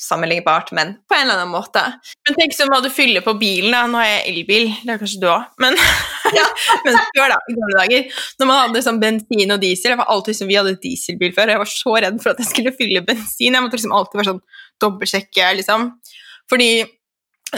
[0.00, 1.82] sammenlignbart, men på en eller annen måte.
[2.26, 3.70] Men tenk sånn hva du fyller på bilen.
[3.74, 3.82] da.
[3.90, 5.44] Nå har jeg elbil, det er kanskje du òg.
[5.60, 5.76] Men,
[6.38, 6.44] Ja.
[6.86, 10.08] men før, da, i gamle dager, når man hadde sånn bensin og diesel jeg var
[10.14, 12.72] alltid sånn, Vi hadde dieselbil før, og jeg var så redd for at jeg skulle
[12.78, 13.52] fylle bensin.
[13.56, 14.42] Jeg måtte liksom alltid være sånn
[14.84, 15.90] dobbeltsjekke, liksom.
[16.50, 16.70] Fordi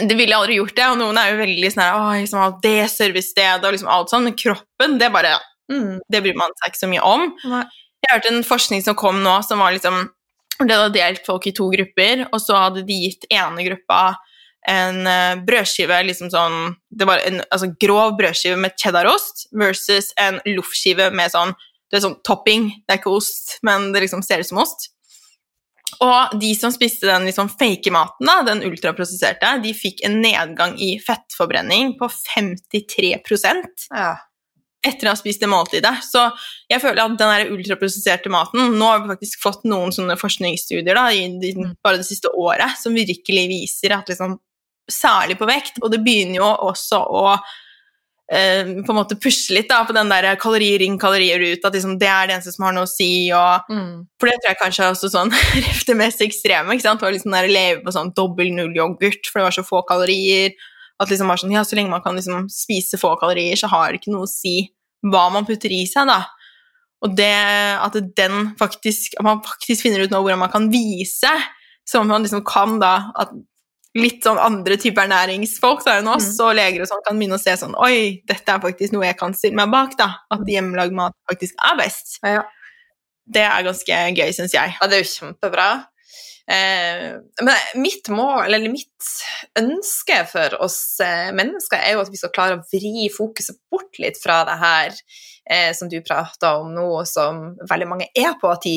[0.08, 2.76] det ville aldri gjort det, og noen er jo veldig sånn her, «Åh, liksom, det
[2.88, 5.34] servicestedet og liksom alt sånn, men kroppen, det bare
[5.70, 6.00] Mm.
[6.10, 7.28] det bryr man seg ikke så mye om.
[7.48, 7.62] Nei.
[8.02, 10.08] Jeg hørte en forskning som kom nå, som var liksom
[10.68, 14.02] De hadde delt folk i to grupper, og så hadde de gitt ene gruppa
[14.70, 20.38] en eh, brødskive, liksom sånn Det var en altså, grov brødskive med cheddarost versus en
[20.46, 21.54] loffskive med sånn
[21.92, 22.70] det er sånn topping.
[22.86, 24.88] Det er ikke ost, men det liksom ser ut som ost.
[26.00, 30.72] Og de som spiste den liksom fake maten, da, den ultraprosesserte, de fikk en nedgang
[30.80, 33.12] i fettforbrenning på 53
[33.92, 34.14] Ja.
[34.82, 35.94] Etter å ha spist det måltidet.
[36.02, 36.24] Så
[36.70, 41.08] jeg føler at den ultraprosesserte maten Nå har vi faktisk fått noen sånne forskningsstudier da,
[41.14, 41.52] i i,
[41.84, 44.38] bare det siste året som virkelig viser at liksom
[44.90, 47.20] Særlig på vekt, og det begynner jo også å
[48.34, 51.76] eh, på en måte pusle litt da, på den der kalorier inn, kalorier ut, at
[51.76, 53.30] liksom, det er det eneste som har noe å si.
[53.30, 54.06] og Mm.
[54.18, 55.30] for det tror jeg kanskje er også sånn
[55.88, 56.74] det mest ekstreme.
[56.74, 57.00] ikke sant?
[57.00, 59.84] Det var liksom der leve på sånn dobbel null yoghurt, for det var så få
[59.86, 60.52] kalorier.
[61.02, 63.90] At liksom bare sånn, ja, Så lenge man kan liksom spise få kalorier, så har
[63.90, 64.70] det ikke noe å si
[65.02, 66.06] hva man putter i seg.
[66.10, 66.22] da.
[67.02, 67.32] Og det
[67.82, 71.32] at den faktisk, at man faktisk finner ut nå hvordan man kan vise,
[71.88, 73.32] som man liksom kan da, at
[73.98, 77.42] litt sånn andre typer ernæringsfolk da, enn oss, og leger og sånn, kan begynne å
[77.42, 79.96] se sånn Oi, dette er faktisk noe jeg kan stille meg bak.
[79.98, 82.16] da, At hjemmelagd mat faktisk er best.
[82.24, 82.46] Ja.
[83.32, 84.76] Det er ganske gøy, syns jeg.
[84.78, 85.68] Ja, det er jo kjempebra.
[86.50, 89.10] Eh, men mitt mål, eller mitt
[89.58, 94.00] ønske for oss eh, mennesker, er jo at vi skal klare å vri fokuset bort
[94.02, 94.96] litt fra det her
[95.50, 98.76] eh, som du prata om nå, som veldig mange er på, at de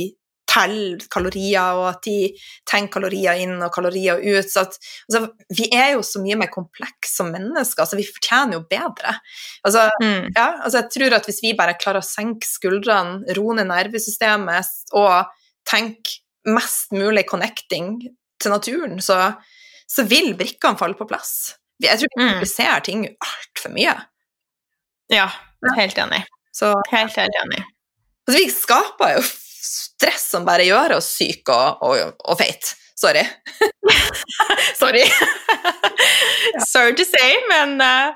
[0.55, 2.29] teller kalorier, og at de
[2.69, 4.47] tenker kalorier inn og kalorier ut.
[4.47, 4.77] Så at,
[5.09, 5.25] altså,
[5.57, 9.17] vi er jo så mye mer komplekse som mennesker, så vi fortjener jo bedre.
[9.65, 10.29] Altså, Mm.
[10.35, 14.93] ja, altså jeg tror at hvis vi bare klarer å senke skuldrene, roe ned nervesystemet
[14.93, 15.25] og
[15.67, 17.95] tenke mest mulig connecting
[18.41, 19.33] til naturen, så,
[19.89, 21.55] så vil brikkene falle på plass.
[21.83, 22.29] Jeg tror vi Mm.
[22.33, 23.95] kompliserer ting altfor mye.
[25.11, 25.27] Ja,
[25.75, 26.23] helt enig.
[26.55, 27.63] Så Helt, helt enig.
[28.27, 32.75] altså, vi skaper jo stress som bare gjør oss syke og, og, og feite.
[32.95, 33.25] Sorry.
[34.79, 35.03] Sorry.
[36.67, 38.13] Sorry to say, men eh,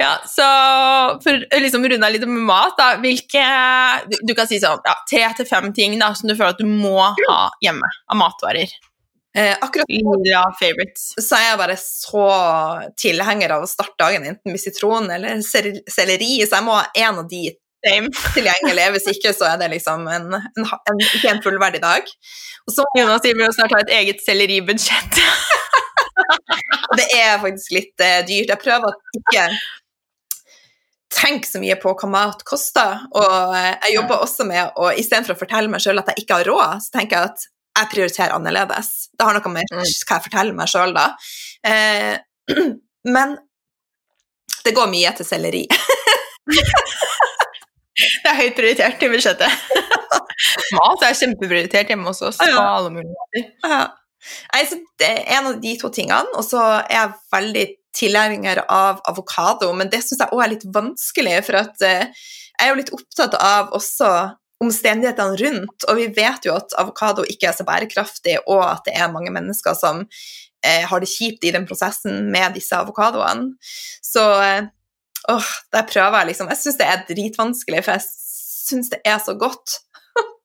[0.00, 0.44] ja, så
[1.20, 3.42] for å liksom runde av litt med mat, da, hvilke
[4.08, 6.62] Du, du kan si sånn ja, tre til fem ting da, som du føler at
[6.62, 8.72] du må ha hjemme av matvarer.
[9.36, 9.86] Eh, akkurat
[10.26, 11.12] ja, favorites.
[11.22, 12.24] så er jeg bare så
[12.98, 17.20] tilhenger av å starte dagen enten med sitron eller selleri, så jeg må ha en
[17.22, 18.10] av de Same.
[18.34, 18.88] tilgjengelig.
[18.96, 22.10] Hvis ikke så er det liksom en, en, en, ikke en fullverdig dag.
[22.66, 25.20] Og så Jonas sier vi jo snart ha et eget selleribudsjett.
[26.98, 28.50] Det er faktisk litt eh, dyrt.
[28.52, 29.46] Jeg prøver å ikke
[31.10, 33.00] tenke så mye på hva mat koster.
[33.18, 36.40] Og eh, jeg jobber også med å istedenfor å fortelle meg sjøl at jeg ikke
[36.40, 37.46] har råd, så tenker jeg at
[37.80, 38.90] jeg prioriterer annerledes.
[39.16, 39.82] Det har noe med Mm.
[39.84, 41.06] hva jeg forteller meg sjøl da.
[41.66, 42.18] Eh,
[43.16, 43.36] men
[44.64, 45.64] det går mye til selleri.
[48.00, 49.64] Det er høyt prioritert i budsjettet.
[50.78, 52.38] Mat er kjempeprioritert hjemme hos oss.
[52.40, 52.54] Ja.
[53.66, 53.80] Ja.
[54.54, 58.62] Nei, så det er en av de to tingene, og så er jeg veldig tilhenger
[58.70, 62.26] av avokado, men det syns jeg òg er litt vanskelig, for at eh,
[62.60, 64.10] jeg er jo litt opptatt av også
[64.60, 68.96] omstendighetene rundt, og vi vet jo at avokado ikke er så bærekraftig, og at det
[68.98, 73.54] er mange mennesker som eh, har det kjipt i den prosessen med disse avokadoene.
[74.04, 74.68] Så eh,
[75.32, 78.06] åh, der prøver jeg liksom Jeg syns det er dritvanskelig, for jeg
[78.68, 79.80] syns det er så godt.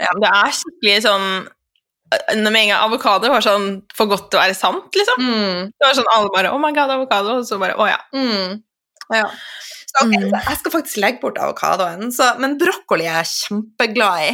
[0.00, 1.26] Ja, det er skikkelig sånn
[2.36, 5.20] med en gang avokado var sånn for godt til å være sant, liksom.
[5.22, 5.72] Mm.
[5.74, 7.38] Det var sånn alle bare Oh my god, avokado.
[7.40, 7.98] Og så bare Å ja.
[8.16, 8.60] Mm.
[9.14, 9.26] Ja.
[9.94, 10.30] Så, okay, Mm.
[10.32, 14.32] så jeg skal faktisk legge bort avokadoen, så, men brokkoli er jeg kjempeglad i.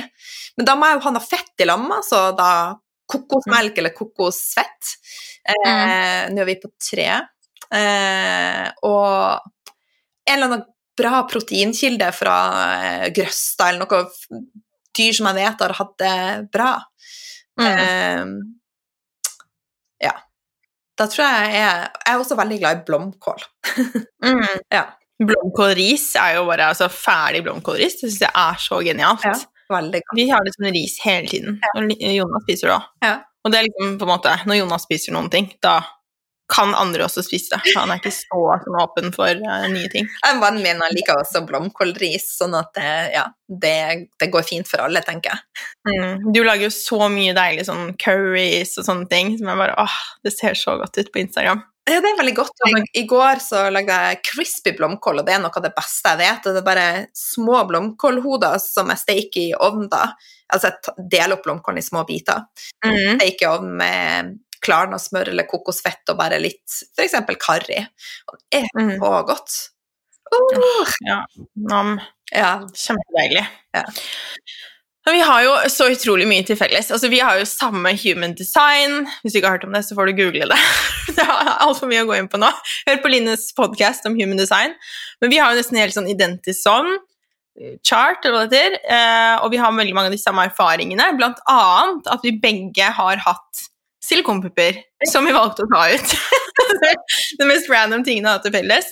[0.57, 2.51] Men da må jeg jo ha noe fett i lamma, så da
[3.11, 4.95] kokosmelk eller kokosfett.
[5.51, 7.09] Eh, Nå er vi på tre.
[7.75, 9.41] Eh, og
[10.27, 10.65] en eller annen
[11.01, 12.37] bra proteinkilde fra
[12.77, 14.51] eh, Grøsta, eller noe
[14.97, 16.17] dyr som jeg vet har hatt det
[16.53, 16.71] bra.
[17.59, 17.67] Mm.
[17.67, 18.25] Eh,
[20.07, 20.15] ja.
[21.01, 23.47] Da tror jeg jeg Jeg er også veldig glad i blomkål.
[24.25, 24.49] Mm.
[24.79, 24.85] Ja.
[25.21, 27.99] Blomkålris er jo bare altså, ferdig blomkålris.
[28.01, 29.25] Det syns jeg er så genialt.
[29.27, 29.35] Ja.
[29.71, 30.17] Veldig godt.
[30.17, 31.59] Vi har det som ris hele tiden.
[31.77, 32.87] når Jonas spiser det òg.
[33.05, 33.17] Ja.
[33.45, 35.79] Og det er liksom på en måte Når Jonas spiser noen ting, da
[36.51, 37.75] kan andre også spise det.
[37.79, 40.09] Han er ikke så sånn åpen for uh, nye ting.
[40.29, 43.25] En vann min liker også blomkålris, sånn at det, ja,
[43.63, 43.77] det,
[44.21, 45.67] det går fint for alle, tenker jeg.
[45.89, 46.31] Mm.
[46.35, 49.99] Du lager jo så mye deilig sånn curries og sånne ting som jeg bare åh,
[50.27, 51.63] det ser så godt ut på Instagram.
[51.91, 52.61] Ja, det er veldig godt.
[52.69, 56.13] I, I går så lagde jeg crispy blomkål, og det er noe av det beste
[56.13, 56.45] jeg vet.
[56.47, 60.05] og Det er bare små blomkålhoder som jeg steker i ovnen da.
[60.51, 62.45] Altså jeg deler opp blomkålen i små biter.
[62.85, 63.19] Mm.
[63.19, 67.15] Steker i ovnen med klarna smør eller kokosfett og bare litt f.eks.
[67.41, 67.81] karri.
[68.29, 68.97] Og det er Mm.
[69.01, 69.59] så godt.
[70.31, 71.25] Uh, Ja.
[71.57, 71.99] Nam.
[72.33, 72.61] ja.
[72.75, 73.47] Kjempedeilig.
[73.75, 73.85] Ja.
[75.11, 76.91] Vi har jo så utrolig mye til felles.
[76.93, 79.09] Altså, vi har jo samme human design.
[79.25, 80.59] Hvis du ikke har hørt om det, så får du google det.
[81.17, 82.51] det er altfor mye å gå inn på nå.
[82.87, 84.77] Hør på Linnes podcast om human design.
[85.21, 86.93] Men vi har jo nesten helt sånn identisk sånn
[87.85, 88.79] chart, eller hva det heter.
[88.87, 91.11] Eh, og vi har veldig mange av de samme erfaringene.
[91.19, 93.65] Blant annet at vi begge har hatt
[94.11, 96.15] silikonpupper som vi valgte å ta ut.
[97.41, 98.91] det mest random tingene har til felles.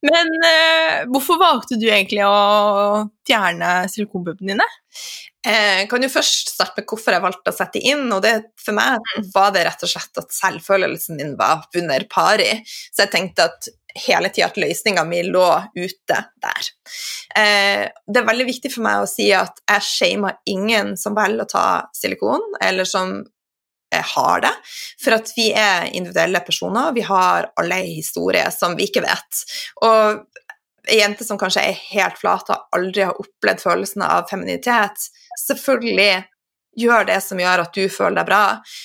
[0.00, 4.68] Men eh, hvorfor valgte du egentlig å fjerne silikonpuppene dine?
[5.44, 8.76] Jeg kan jo først starte med hvorfor jeg valgte å sette inn, og det, for
[8.76, 9.00] meg
[9.32, 12.50] var det rett og slett at selvfølelsen min var under pari,
[12.92, 13.70] så jeg tenkte at
[14.06, 15.46] hele tida at løsninga mi lå
[15.76, 16.70] ute der.
[17.36, 21.44] Eh, det er veldig viktig for meg å si at jeg shamer ingen som velger
[21.44, 23.28] å ta silikon, eller som eh,
[23.96, 24.52] har det,
[25.02, 29.40] for at vi er individuelle personer, vi har alle en historie som vi ikke vet.
[29.82, 30.22] Og
[30.90, 35.10] ei jente som kanskje er helt flat og aldri har opplevd følelsen av feminitet,
[35.46, 36.12] selvfølgelig
[36.80, 38.44] gjør det som gjør at du føler deg bra.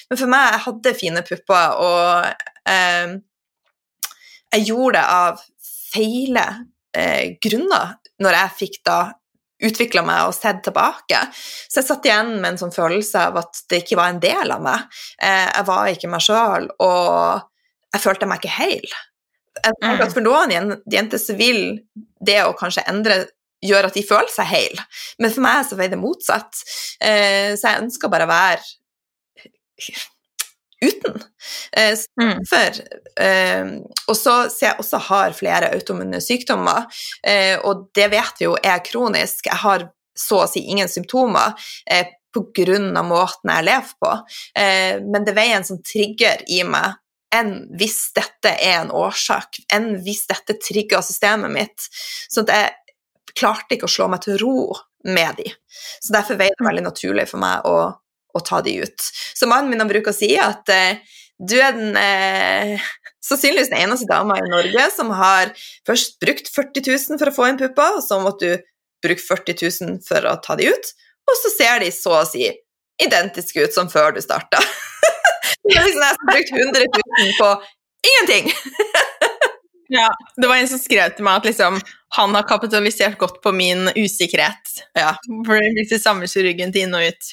[0.10, 3.14] Men for meg, jeg hadde fine pupper, og eh,
[4.56, 5.44] jeg gjorde det av
[5.96, 6.46] feile
[6.96, 9.00] eh, grunner når jeg fikk da
[9.64, 11.22] utvikla meg og sett tilbake.
[11.34, 14.52] Så jeg satt igjen med en sånn følelse av at det ikke var en del
[14.56, 14.88] av meg.
[15.22, 18.98] Eh, jeg var ikke meg sjøl, og jeg følte meg ikke heil.
[19.56, 21.62] Jeg tenker at For noen jenter så vil
[22.26, 23.22] det å kanskje endre
[23.66, 24.82] gjøre at de føler seg heil,
[25.22, 26.60] men for meg så var det motsatt.
[27.00, 28.62] Eh, så jeg ønska bare å være
[30.84, 31.22] uten.
[31.78, 32.40] Eh, Mm.
[32.50, 32.80] for,
[33.24, 33.66] eh,
[34.08, 36.86] og så ser jeg også har flere autoimmune sykdommer,
[37.24, 39.46] eh, og det vet vi jo er kronisk.
[39.46, 41.54] Jeg har så å si ingen symptomer
[41.88, 42.06] eh,
[42.36, 44.10] av måten jeg lever på,
[44.60, 46.98] eh, men det veier en sånn trigger i meg
[47.32, 51.88] enn hvis dette er en årsak, enn hvis dette trigger systemet mitt.
[52.30, 52.72] Så jeg
[53.36, 54.74] klarte ikke å slå meg til ro
[55.04, 55.52] med de.
[56.02, 57.94] Så derfor veier det veldig naturlig for meg å,
[58.36, 59.08] å ta de ut.
[59.36, 61.02] Så mannen min bruker å si at eh,
[61.40, 62.86] du er den eh,
[63.28, 65.54] sannsynligvis den eneste dama i Norge som har
[65.88, 68.68] først brukt 40 000 for å få inn pupper, og så måtte du
[69.06, 70.94] bruke 40 000 for å ta de ut,
[71.26, 72.48] og så ser de så å si
[73.02, 74.62] identiske ut som før du starta.
[75.74, 77.52] har liksom jeg har brukt 100 000 på
[78.12, 78.54] ingenting.
[79.88, 81.76] Ja, Det var en som skrev til meg at liksom,
[82.18, 84.72] han har kapitalisert godt på min usikkerhet.
[84.98, 85.12] Ja.
[85.46, 87.30] For det blir samme kirurgen til inn og ut.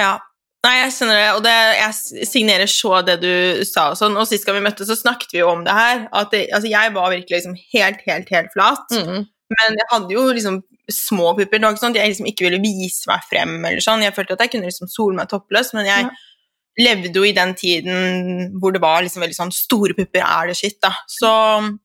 [0.00, 0.18] Ja.
[0.64, 3.90] Nei, jeg skjønner det, og det, jeg signerer så det du sa.
[3.92, 6.06] og sånn, og Sist gang vi møttes, så snakket vi jo om det her.
[6.10, 8.86] at det, altså, Jeg var virkelig liksom helt, helt, helt flat.
[8.96, 9.26] Mm.
[9.54, 11.58] Men jeg hadde jo liksom små pupper.
[11.60, 13.52] Det var ikke sånn at jeg liksom ikke ville vise meg frem.
[13.64, 14.02] eller sånn.
[14.02, 16.10] Jeg følte at jeg kunne liksom sole meg toppløs, men jeg Ja.
[16.80, 20.56] levde jo i den tiden hvor det var liksom veldig sånn store pupper er det
[20.56, 20.90] skitt, da.
[21.06, 21.78] Så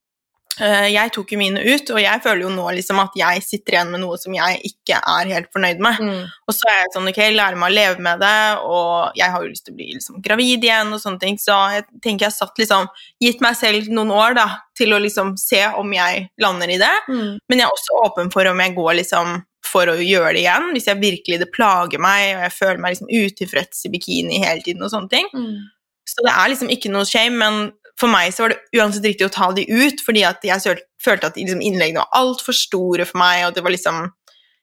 [0.58, 3.92] jeg tok jo mine ut, og jeg føler jo nå liksom at jeg sitter igjen
[3.94, 6.00] med noe som jeg ikke er helt fornøyd med.
[6.04, 6.24] Mm.
[6.50, 9.44] Og så er jeg sånn, ok, lære meg å leve med det, og jeg har
[9.44, 12.36] jo lyst til å bli liksom gravid igjen og sånne ting, så jeg tenker jeg
[12.36, 12.90] satt liksom,
[13.24, 16.92] gitt meg selv noen år da, til å liksom se om jeg lander i det,
[17.08, 17.38] Mm.
[17.48, 19.40] men jeg er også åpen for om jeg går liksom
[19.70, 22.94] for å gjøre det igjen, hvis jeg virkelig det plager meg, og jeg føler meg
[22.94, 25.28] liksom utilfreds i bikini hele tiden og sånne ting.
[25.32, 25.68] Mm.
[26.10, 29.28] Så det er liksom ikke noe shame, men for meg så var det uansett riktig
[29.28, 33.44] å ta de ut, fordi jeg følte at liksom innleggene var altfor store for meg,
[33.48, 34.08] og det var liksom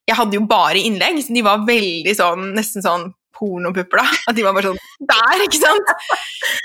[0.08, 4.06] Jeg hadde jo bare innlegg, så de var veldig sånn Nesten sånn pornopupper, da.
[4.32, 4.80] At de var bare sånn
[5.12, 5.92] der, ikke sant?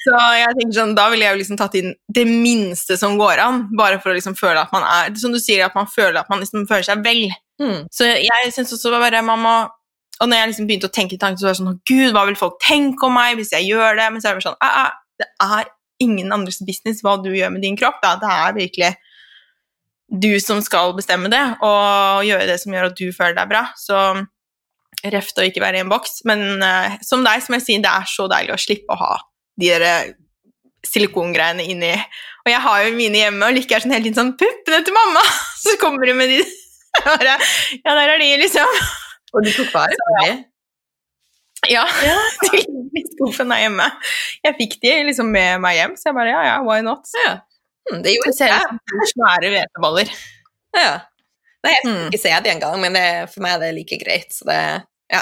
[0.07, 3.43] Så jeg tenker sånn, da ville jeg jo liksom tatt inn det minste som går
[3.45, 6.23] an, bare for å liksom føle at man er Som du sier, at man føler
[6.23, 7.27] at man liksom føler seg vel.
[7.61, 7.85] Mm.
[7.93, 9.69] Så jeg syns også bare mamma
[10.23, 12.41] Og når jeg liksom begynte å tenke tanken, så var jeg sånn Gud, hva vil
[12.41, 14.09] folk tenke om meg hvis jeg gjør det?
[14.15, 15.69] Men så er det sånn «Ah, ah, Det er
[16.03, 18.01] ingen andres business hva du gjør med din kropp.
[18.05, 18.17] Da.
[18.21, 18.93] Det er virkelig
[20.13, 23.65] du som skal bestemme det, og gjøre det som gjør at du føler deg bra.
[23.81, 23.97] Så
[25.11, 26.21] reft å ikke være i en boks.
[26.29, 29.15] Men uh, som deg, som jeg sier, det er så deilig å slippe å ha
[29.61, 30.13] de der eh,
[30.89, 31.93] silikongreiene inni.
[32.43, 34.97] Og jeg har jo mine hjemme, og Lykke er sånn hele tiden sånn 'Puppene til
[34.97, 35.27] mamma!'
[35.63, 36.39] Så kommer hun med de
[37.29, 37.37] Ja,
[37.85, 38.81] der er de, liksom.
[39.33, 40.41] Og du tok vare på dem?
[41.71, 42.19] Ja, ja.
[43.15, 43.87] skuffen der hjemme.
[44.45, 47.07] Jeg fikk de liksom med meg hjem, så jeg bare ja, ja, why not?
[47.27, 47.37] Ja.
[47.91, 48.79] Mm, det gjorde ser jeg.
[48.93, 50.11] ut svære hveteboller.
[50.77, 50.91] Ja.
[51.63, 51.97] Nei, jeg Mm.
[51.99, 54.33] fikk ikke se det engang, men det, for meg er det like greit.
[54.35, 54.59] Så det,
[55.15, 55.21] ja.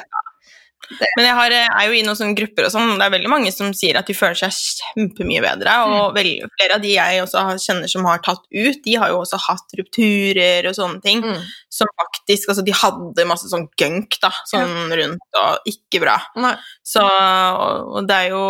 [1.17, 3.53] Men jeg har, er jo i noen sånne grupper og sånn, det er veldig mange
[3.55, 5.77] som sier at de føler seg kjempemye bedre.
[5.87, 9.21] Og veldig, flere av de jeg også kjenner som har tatt ut, de har jo
[9.23, 11.25] også hatt rupturer og sånne ting.
[11.25, 11.45] Mm.
[11.71, 16.17] Som faktisk Altså, de hadde masse sånn gunk, da, sånn rundt, og ikke bra.
[16.41, 16.57] Nei.
[16.87, 18.45] Så Og og det er jo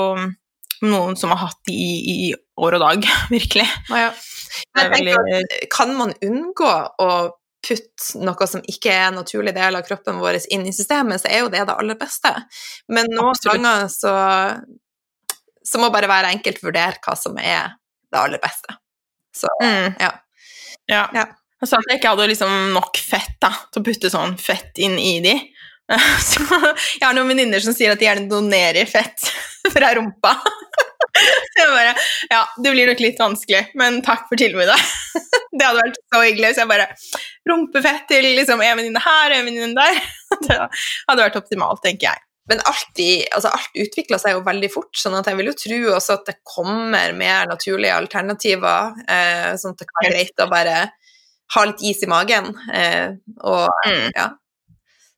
[0.86, 3.66] noen som har hatt de i, i år og dag, virkelig.
[3.90, 4.08] Ja.
[4.08, 4.86] ja.
[4.94, 6.70] Veldig at kan man unngå
[7.02, 7.10] å
[7.66, 11.30] putte noe som ikke er en naturlig del av kroppen vår inn i systemet, så
[11.30, 12.32] er jo det det aller beste.
[12.88, 13.56] Men noen Absolutt.
[13.56, 14.14] ganger så,
[15.72, 17.76] så må bare hver enkelt vurdere hva som er
[18.10, 18.78] det aller beste.
[19.36, 20.00] Så mm.
[20.00, 20.14] ja.
[20.90, 21.04] Ja.
[21.14, 21.26] Ja.
[21.60, 24.80] Jeg sa at jeg ikke hadde liksom nok fett da, til å putte sånn fett
[24.80, 25.34] inn i de.
[26.30, 29.28] Så jeg har noen venninner som sier at de gjerne donerer fett
[29.74, 30.32] fra rumpa.
[31.58, 31.92] Jeg bare,
[32.30, 34.78] ja, det blir nok litt vanskelig, men takk for tilbudet.
[35.50, 36.84] Det hadde vært så hyggelig hvis jeg bare
[37.50, 39.98] rumpefett til liksom en venninne her og en venninne der.
[40.46, 42.22] Det hadde vært optimalt, tenker jeg.
[42.50, 45.56] Men alt, i, altså alt utvikla seg jo veldig fort, sånn at jeg vil jo
[45.58, 50.42] tro også at det kommer mer naturlige alternativer, eh, sånn at det kan være greit
[50.42, 50.78] å bare
[51.54, 52.52] ha litt is i magen.
[52.72, 54.10] Eh, og Mm.
[54.16, 54.28] ja.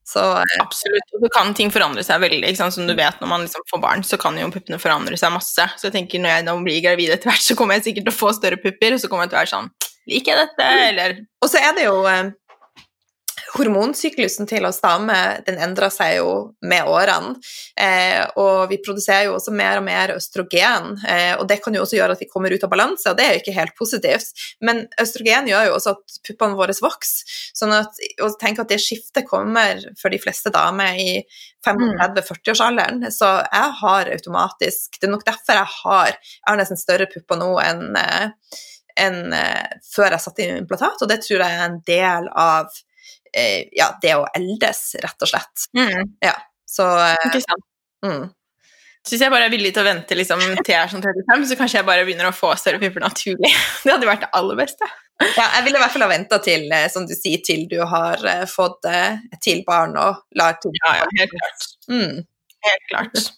[0.08, 1.14] Så eh, Absolutt.
[1.14, 2.52] Og så kan ting forandre seg veldig.
[2.58, 5.68] Som du vet, når man liksom får barn, så kan jo puppene forandre seg masse.
[5.78, 8.14] Så jeg tenker når jeg da blir gravid etter hvert, så kommer jeg sikkert til
[8.14, 9.72] å få større pupper, og så kommer jeg til å være sånn
[10.10, 11.12] Liker jeg dette, eller
[11.44, 12.32] Og så er det jo eh,
[13.52, 16.28] Hormonsyklusen til oss damer den endrer seg jo
[16.64, 17.34] med årene,
[17.76, 21.82] eh, og vi produserer jo også mer og mer østrogen, eh, og det kan jo
[21.84, 24.32] også gjøre at vi kommer ut av balanse, og det er jo ikke helt positivt.
[24.64, 28.80] Men østrogen gjør jo også at puppene våre vokser, sånn at og tenk at det
[28.80, 31.10] skiftet kommer for de fleste damer i
[31.66, 37.06] 35-40-årsalderen, så jeg har automatisk Det er nok derfor jeg har Jeg har nesten større
[37.06, 38.32] pupper nå enn eh,
[38.98, 42.72] enn eh, før jeg satte inn implantat, og det tror jeg er en del av
[43.36, 45.66] eh, ja, det å eldes, rett og slett.
[45.76, 46.14] mm,
[46.68, 47.66] Så eh, Ikke sant.
[48.06, 48.22] mm.
[49.02, 51.46] Så hvis jeg bare er villig til å vente liksom, til jeg er sånn 35,
[51.50, 53.50] så kanskje jeg bare begynner å få større pupper naturlig.
[53.82, 54.90] Det hadde vært det aller beste.
[55.36, 57.80] ja, jeg ville i hvert fall ha venta til, eh, som du sier, til du
[57.82, 58.86] har eh, fått
[59.42, 61.68] til barn og lar til Ja, ja, helt klart.
[61.90, 62.20] mm.
[62.62, 63.32] Helt klart.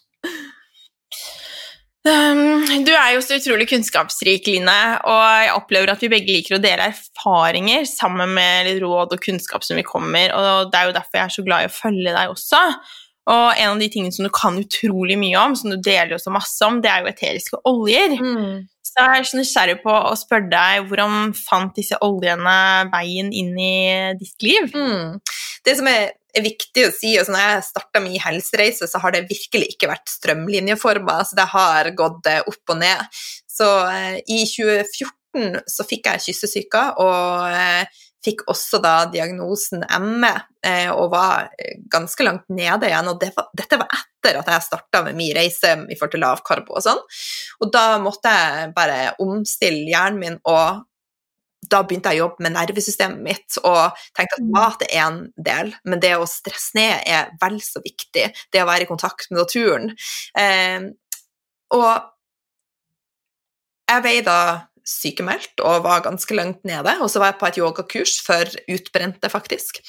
[2.05, 4.75] Um, du er jo så utrolig kunnskapsrik, Line,
[5.09, 9.23] og jeg opplever at vi begge liker å dele erfaringer sammen med litt råd og
[9.23, 11.73] kunnskap som vi kommer, og det er jo derfor jeg er så glad i å
[11.73, 12.61] følge deg også.
[13.33, 16.33] Og en av de tingene som du kan utrolig mye om, som du deler også
[16.33, 18.19] masse om, det er jo eteriske oljer.
[18.21, 18.67] Mm.
[18.85, 22.57] Så jeg er så nysgjerrig på å spørre deg hvordan fant disse oljene
[22.93, 23.79] veien inn i
[24.19, 24.69] ditt liv?
[24.77, 25.17] Mm.
[25.65, 29.15] Det som er, er viktig å si, at når jeg starta min helsereise, så har
[29.15, 33.21] det virkelig ikke vært strømlinjeforma, så det har gått eh, opp og ned.
[33.49, 40.33] Så eh, i 2014 så fikk jeg kyssesyke, og eh, fikk også da diagnosen ME
[40.65, 43.11] eh, og var eh, ganske langt nede igjen.
[43.11, 46.25] Og det var, dette var etter at jeg starta med min reise i forhold til
[46.25, 47.01] lavkarbo og sånn.
[47.61, 50.83] Og da måtte jeg bare omstille hjernen min, og
[51.71, 55.73] da begynte jeg å jobbe med nervesystemet mitt og tenkte at mat er en del,
[55.87, 58.29] men det å stresse ned er vel så viktig.
[58.51, 59.91] Det å være i kontakt med naturen.
[60.37, 60.91] Eh,
[61.75, 61.91] og
[63.89, 64.39] jeg veide da
[64.85, 66.93] sykemeldt og var ganske langt nede.
[67.01, 69.81] Og så var jeg på et yogakurs for utbrente, faktisk.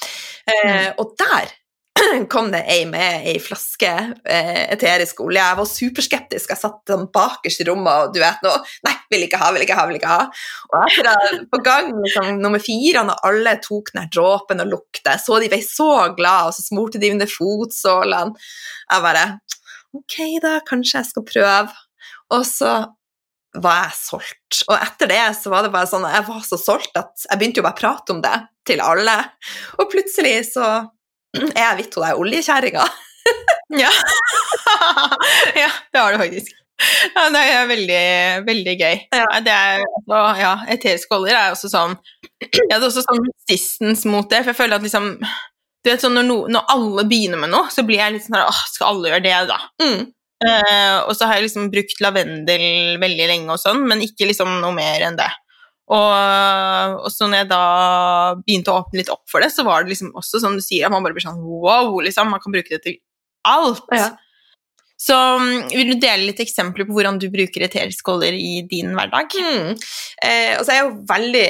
[0.49, 1.53] Eh, og der
[2.33, 3.89] kom det ei med ei flaske
[4.23, 5.41] eh, eterisk olje.
[5.41, 6.51] Jeg var superskeptisk.
[6.53, 9.65] Jeg satt sånn bakerst i rommet og du vet noe Nei, vil ikke ha, vil
[9.65, 10.27] ikke ha, vil ikke ha.
[10.71, 15.17] Og etter at på gang liksom, nummer fire, når alle tok den dråpen og lukta,
[15.21, 18.47] så de ble så glad, og så smurte de under fotsålene.
[18.87, 19.27] Jeg bare
[19.95, 21.83] Ok, da, kanskje jeg skal prøve.
[22.35, 22.71] Og så
[23.57, 24.59] var jeg solgt.
[24.67, 27.61] Og etter det så var det bare sånn Jeg var så solgt at jeg begynte
[27.61, 28.35] jo bare å prate om det
[28.67, 29.15] til alle.
[29.79, 30.67] Og plutselig så
[31.35, 32.87] er jeg blitt hun der oljekjerringa.
[33.67, 33.89] Ja.
[35.59, 36.53] ja, det har du faktisk.
[37.11, 38.03] Ja, det er veldig,
[38.47, 39.01] veldig gøy.
[39.11, 39.25] Ja.
[39.43, 41.97] Det er, og, ja, eteriske oljer er også sånn
[42.39, 46.15] Jeg hadde også sånn resistance mot det, for jeg føler at liksom du vet, sånn,
[46.15, 49.11] når, no, når alle begynner med noe, så blir jeg litt sånn åh, skal alle
[49.11, 49.59] gjøre det, da?
[49.83, 49.99] Mm.
[50.37, 54.59] Uh, og så har jeg liksom brukt lavendel veldig lenge og sånn, men ikke liksom
[54.61, 55.29] noe mer enn det.
[55.87, 57.63] Og, og så når jeg da
[58.41, 60.87] begynte å åpne litt opp for det, så var det liksom også som du sier,
[60.87, 62.33] at man bare blir sånn wow, liksom.
[62.33, 62.97] Man kan bruke det til
[63.47, 63.85] alt.
[63.95, 64.11] Ja.
[64.97, 68.95] Så mm, vil du dele litt eksempler på hvordan du bruker eteriske oljer i din
[68.97, 69.31] hverdag?
[69.37, 69.75] Mm.
[70.25, 71.49] Eh, og så er jeg jo veldig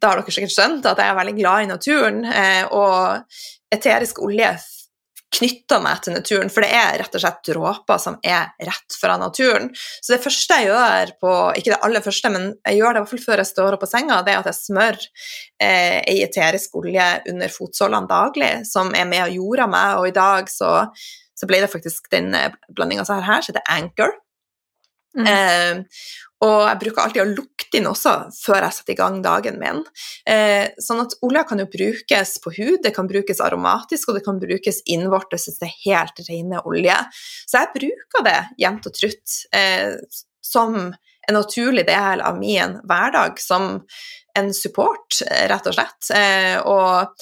[0.00, 4.20] Da har dere sikkert skjønt at jeg er veldig glad i naturen, eh, og eterisk
[4.22, 4.52] olje
[5.34, 9.16] knytter meg til naturen, for det er rett og slett dråper som er rett fra
[9.20, 9.70] naturen.
[9.74, 13.04] Så det første jeg gjør på Ikke det aller første, men jeg gjør det i
[13.04, 16.18] hvert fall før jeg står opp på senga, det er at jeg smør eh, ei
[16.24, 20.74] eterisk olje under fotsålene daglig, som er med og jorda meg, og i dag så,
[21.34, 22.34] så ble det faktisk den
[22.70, 24.14] blandinga som er her, som heter Anchor.
[25.14, 25.26] Mm.
[25.30, 26.04] Eh,
[26.44, 29.80] og jeg bruker alltid å lukte inn også før jeg setter i gang dagen min.
[30.28, 34.24] Eh, sånn at olja kan jo brukes på hud, det kan brukes aromatisk, og det
[34.26, 36.98] kan brukes innvortes hvis det er helt rene olje.
[37.46, 39.96] Så jeg bruker det jevnt og trutt eh,
[40.44, 40.78] som
[41.24, 43.80] en naturlig del av min hverdag, som
[44.38, 45.20] en support,
[45.50, 46.10] rett og slett.
[46.14, 47.14] Eh, og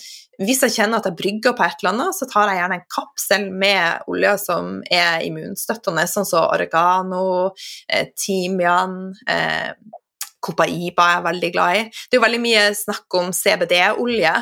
[0.42, 2.86] hvis jeg kjenner at jeg brygger på et eller annet, så tar jeg gjerne en
[2.96, 7.52] kapsel med olje som er immunstøttende, sånn som oregano,
[7.88, 9.74] eh, timian, eh,
[10.42, 11.82] Copaiba er jeg veldig glad i.
[11.90, 14.34] Det er jo veldig mye snakk om CBD-olje,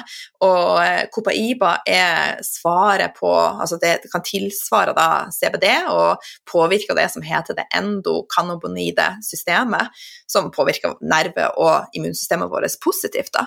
[0.47, 7.07] og eh, Copaiba er svaret på Altså det kan tilsvare da CBD og påvirke det
[7.13, 9.93] som heter det endokannabonide systemet,
[10.31, 13.33] som påvirker nerve- og immunsystemet vårt positivt.
[13.37, 13.47] da.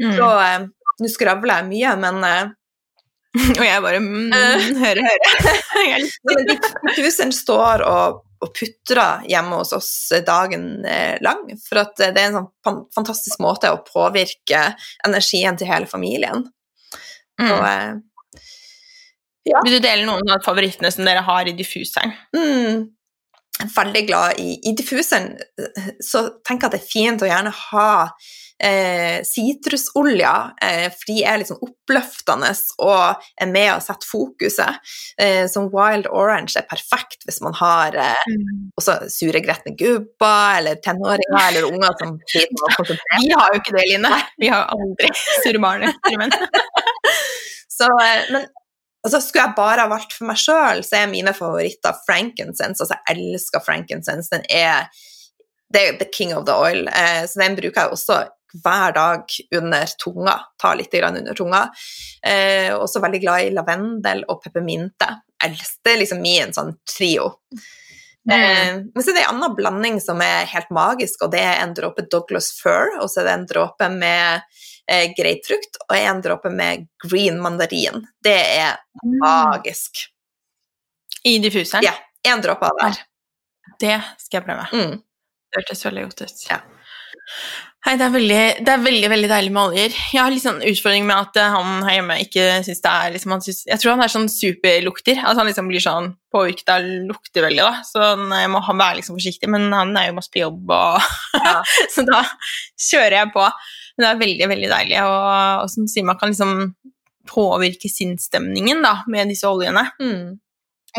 [0.00, 0.16] Mm.
[0.16, 0.66] Så eh,
[1.02, 2.58] nå skravler jeg mye, men eh,
[3.58, 5.54] Og jeg bare mm, hører, hører.
[5.88, 6.08] Jeg
[6.48, 6.56] de
[6.98, 9.90] diffuseren står og, og putrer hjemme hos oss
[10.26, 14.64] dagen eh, lang, for eh, det er en sånn fantastisk måte å påvirke
[15.06, 16.48] energien til hele familien.
[17.40, 17.52] Mm.
[17.52, 18.02] Og,
[19.48, 19.62] ja.
[19.66, 22.14] Vil du dele noen av favorittene som dere har i diffuseren?
[22.36, 26.26] mm, veldig glad i, i diffuseren, eh, så
[26.58, 27.90] jeg at det er fint å gjerne ha
[28.62, 32.52] eh, eh, for de er liksom oppløftende
[32.82, 34.78] og er med å sette fokuset.
[35.18, 38.32] Eh, som Wild Orange er perfekt hvis man har eh,
[38.78, 43.52] også sure, gretne gubber eller tenåringer eller unger som sliter med å konsentrere Vi har
[43.52, 44.16] jo ikke det, Line.
[44.38, 45.86] Vi har aldri sure barn.
[47.72, 48.44] Så, eh, men
[49.02, 52.78] altså, skulle jeg bare ha valgt for meg sjøl, så er mine favoritter frankincense.
[52.84, 54.30] Altså, jeg elsker frankincense.
[54.32, 54.92] Den er
[55.72, 58.18] det er the king of the oil, eh, så den bruker jeg også
[58.64, 60.34] hver dag under tunga.
[60.60, 61.62] Ta litt grann under tunga.
[62.26, 65.08] Eh, også veldig glad i lavendel og peppermynte.
[65.38, 67.32] Det er liksom min sånn trio.
[68.30, 71.62] Eh, men så er det en annen blanding som er helt magisk, og det er
[71.64, 74.44] en dråpe Douglas fir, og så er det en dråpe med
[74.86, 78.04] eh, grapefrukt og en dråpe med green mandarin.
[78.22, 78.78] Det er
[79.22, 80.04] magisk.
[81.26, 81.86] I diffuseren?
[81.86, 81.96] Ja,
[82.30, 83.02] en dråpe av hver.
[83.82, 84.68] Det skal jeg prøve.
[84.70, 85.02] Mm.
[85.02, 86.46] Det hørtes veldig godt ut.
[86.50, 86.62] Ja.
[87.82, 89.94] Nei, det er, veldig, det er veldig veldig deilig med oljer.
[90.14, 93.14] Jeg har litt sånn utfordring med at eh, han her hjemme ikke syns det er
[93.16, 95.18] liksom, synes, Jeg tror han er sånn superlukter.
[95.18, 97.82] At han liksom blir sånn påvirket av lukter veldig, da.
[97.82, 101.56] Så jeg må være liksom forsiktig, men han er jo masse på jobb, og ja.
[101.94, 102.22] Så da
[102.86, 103.48] kjører jeg på.
[103.96, 105.02] Men det er veldig, veldig deilig.
[105.02, 105.26] Og,
[105.64, 106.62] og som sier, man kan liksom
[107.32, 109.88] påvirke sinnsstemningen da, med disse oljene.
[109.98, 110.38] Mm.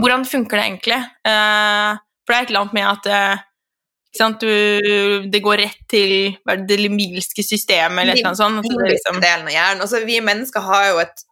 [0.03, 0.99] Hvordan funker det egentlig?
[1.23, 3.49] Uh, for det er et eller annet med at uh,
[4.39, 6.35] du, det går rett til
[6.67, 8.61] det limbilske systemet eller noe sånt.
[8.61, 9.21] Altså, liksom.
[9.23, 9.85] delen av hjernen.
[9.85, 11.23] Altså, vi mennesker har jo et,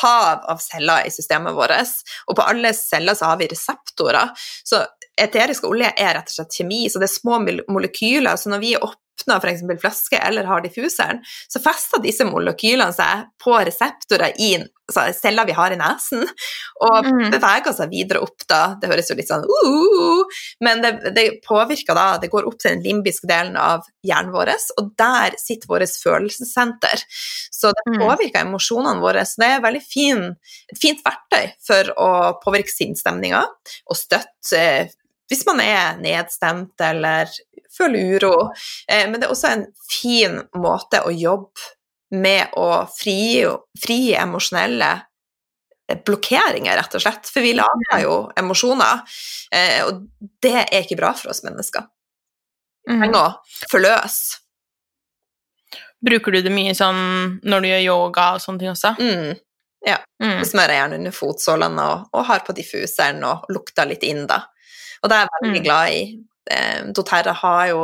[0.00, 1.74] hav av celler i systemet vårt,
[2.30, 4.30] og på alle celler så har vi reseptorer.
[4.64, 4.84] Så
[5.18, 8.38] eterisk olje er rett og slett kjemi, så det er små molekyler.
[8.38, 8.86] Så når vi er
[9.16, 9.80] åpner f.eks.
[9.80, 15.54] flaske eller har diffuseren, så fester disse molekylene seg på reseptorer i altså, celler vi
[15.56, 16.24] har i nesen,
[16.84, 17.30] og mm.
[17.34, 18.76] beveger seg videre opp da.
[18.80, 22.46] Det høres jo litt sånn uh, uh, uh, Men det, det, påvirker da Det går
[22.48, 27.02] opp til den limbiske delen av hjernen vår, og der sitter vårt følelsessenter.
[27.52, 27.98] Så det mm.
[28.02, 29.24] påvirker emosjonene våre.
[29.26, 30.22] Så det er veldig fin,
[30.70, 32.12] et fint verktøy for å
[32.42, 34.62] påvirke sinnsstemninga og støtte
[35.26, 37.30] hvis man er nedstemt eller
[37.76, 38.34] føler uro.
[38.88, 41.72] Eh, men det er også en fin måte å jobbe
[42.16, 43.50] med å frie,
[43.82, 44.92] fri emosjonelle
[46.06, 47.30] blokkeringer, rett og slett.
[47.30, 49.02] For vi lager jo emosjoner,
[49.54, 50.06] eh, og
[50.42, 51.86] det er ikke bra for oss mennesker.
[52.86, 53.02] Vi mm.
[53.02, 54.42] trenger å forløse.
[56.06, 58.92] Bruker du det mye sånn når du gjør yoga og sånne ting også?
[59.00, 59.38] Mm.
[59.86, 59.96] Ja.
[60.22, 60.42] Mm.
[60.46, 64.42] Smører gjerne under fotsålene og, og, har på diffuseren og lukter litt inn, da.
[65.02, 65.66] Og det er jeg veldig mm.
[65.66, 66.02] glad i.
[66.50, 67.82] Eh, doTERRA har jo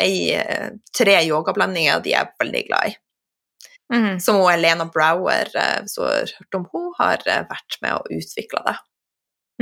[0.00, 2.94] eh, tre yogablandinger de er veldig glad i.
[3.94, 4.20] Mm.
[4.20, 8.12] Som hun Elena Brower, eh, hvis du har hørt om hun har vært med og
[8.12, 8.78] utvikla det.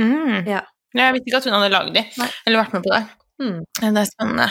[0.03, 0.47] Mm.
[0.49, 0.63] Ja.
[0.93, 2.31] Jeg visste ikke at hun hadde lagd de, Nei.
[2.45, 3.03] eller vært med på det.
[3.41, 3.63] Mm.
[3.79, 4.45] Det er spennende.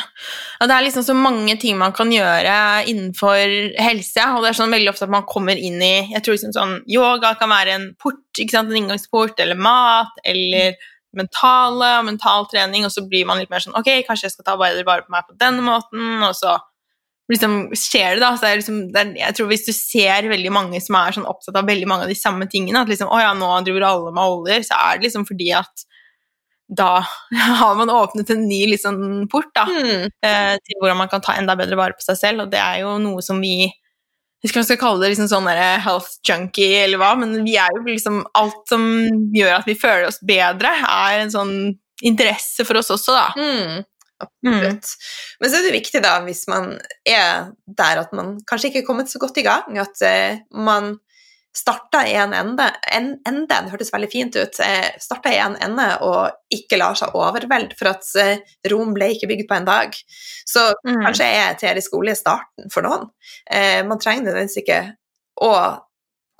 [0.58, 2.56] Ja, det er liksom så mange ting man kan gjøre
[2.90, 3.38] innenfor
[3.78, 6.54] helse, og det er sånn veldig ofte at man kommer inn i Jeg tror liksom
[6.56, 10.74] sånn Yoga kan være en port, en inngangsport, eller mat, eller
[11.18, 14.46] mentale og mental trening, og så blir man litt mer sånn Ok, kanskje jeg skal
[14.48, 16.56] ta bedre vare på meg på denne måten, og så
[17.32, 18.32] liksom skjer det, da.
[18.38, 21.58] Så liksom, det er, jeg tror hvis du ser veldig mange som er sånn opptatt
[21.60, 24.36] av veldig mange av de samme tingene, at liksom Å ja, nå driver alle med
[24.36, 25.86] oljer, så er det liksom fordi at
[26.72, 27.02] da
[27.60, 28.98] har man åpnet en ny liksom,
[29.32, 30.08] port da, mm.
[30.24, 32.82] eh, til hvordan man kan ta enda bedre vare på seg selv, og det er
[32.84, 33.68] jo noe som vi
[34.42, 35.48] jeg vet ikke om jeg skal kalle det liksom sånn
[35.84, 38.82] health junkie eller hva, men vi er jo liksom Alt som
[39.30, 41.54] gjør at vi føler oss bedre, er en sånn
[42.02, 43.28] interesse for oss også, da.
[43.38, 43.84] Mm,
[44.24, 44.90] absolutt.
[44.90, 45.38] Mm.
[45.38, 46.72] Men så er det viktig, da, hvis man
[47.06, 50.96] er der at man kanskje ikke er kommet så godt i gang, at uh, man
[51.56, 55.56] starta i en ende, en ende, det hørtes veldig fint ut, eh, starta i en
[55.60, 58.40] ende og ikke lar seg overvelde, for at eh,
[58.72, 59.98] Rom ble ikke bygd på en dag.
[60.48, 61.02] Så mm.
[61.04, 63.10] kanskje er teorisk olje starten for noen.
[63.44, 64.80] Eh, man trenger nødvendigvis ikke
[65.44, 65.52] å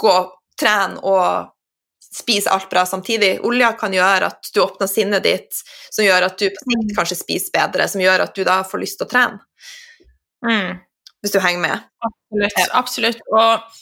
[0.01, 0.15] gå,
[0.61, 1.53] trene og
[2.13, 3.39] spise alt bra samtidig.
[3.45, 5.61] Olja kan gjøre at du åpner sinnet ditt,
[5.91, 6.97] som gjør at du på sikt mm.
[6.97, 9.45] kanskje spiser bedre, som gjør at du da får lyst til å trene.
[10.45, 10.81] Mm.
[11.23, 11.89] Hvis du henger med.
[12.03, 12.77] Absolutt.
[12.81, 13.25] absolutt.
[13.31, 13.81] Og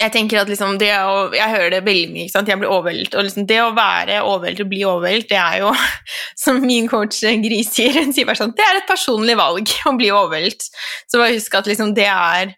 [0.00, 2.50] jeg tenker at liksom det å, jeg hører det veldig mye, ikke sant?
[2.50, 3.16] jeg blir overveldet.
[3.18, 5.74] Og liksom det å være overveldet og bli overveldet, det er jo,
[6.44, 9.94] som min coach Gris sier, hun sier bare sånn Det er et personlig valg å
[9.98, 10.68] bli overveldet.
[11.10, 12.56] Så bare husk at liksom det er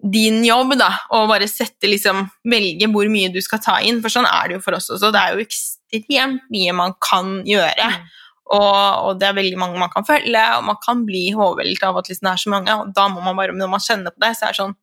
[0.00, 4.12] din jobb, da, å bare sette liksom Velge hvor mye du skal ta inn, for
[4.12, 5.12] sånn er det jo for oss også.
[5.12, 7.90] Det er jo ekstremt mye man kan gjøre.
[7.92, 8.08] Mm.
[8.50, 12.00] Og, og, det er veldig mange man kan følge, og man kan bli overveldet av
[12.00, 12.74] at liksom det er så mange.
[12.80, 14.74] og da må man bare, Når man kjenner på det, så er det sånn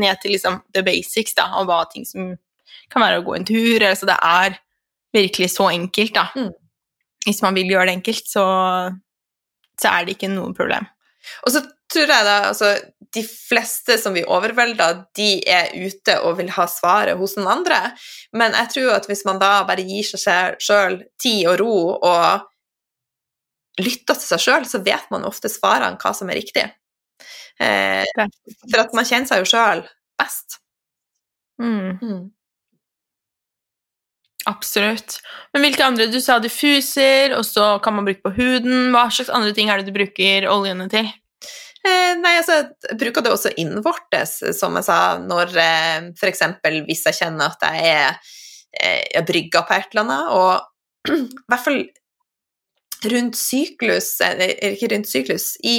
[0.00, 2.34] ned til liksom the basics da, og hva ting som
[2.92, 3.86] kan være å gå en tur.
[3.94, 4.58] Så det er
[5.14, 6.28] virkelig så enkelt, da.
[6.34, 6.52] Mm.
[7.24, 8.44] Hvis man vil gjøre det enkelt, så,
[9.80, 10.88] så er det ikke noe problem.
[11.46, 11.62] Og så
[11.94, 12.74] tror jeg da altså
[13.14, 17.78] de fleste som blir overvelda, de er ute og vil ha svaret hos noen andre.
[18.36, 22.50] Men jeg tror at hvis man da bare gir seg sjøl tid og ro og
[23.80, 26.66] lytter til seg sjøl, så vet man ofte svarene hva som er riktig.
[27.62, 28.04] Eh,
[28.70, 29.84] for at man kjenner seg jo sjøl
[30.20, 30.58] best.
[31.62, 31.98] Mm.
[32.02, 32.22] Mm.
[34.50, 35.20] Absolutt.
[35.54, 38.90] Men hvilke andre Du sa diffuser, og så kan man bruke på huden.
[38.92, 41.08] Hva slags andre ting er det du bruker oljene til?
[41.84, 46.46] Eh, nei, altså, jeg bruker det også innvortes, som jeg sa, når eh, f.eks.
[46.86, 48.06] hvis jeg kjenner at jeg er
[48.80, 51.82] eh, jeg brygga på et eller annet, og i hvert fall
[53.12, 55.76] rundt syklus, eller ikke rundt syklus, i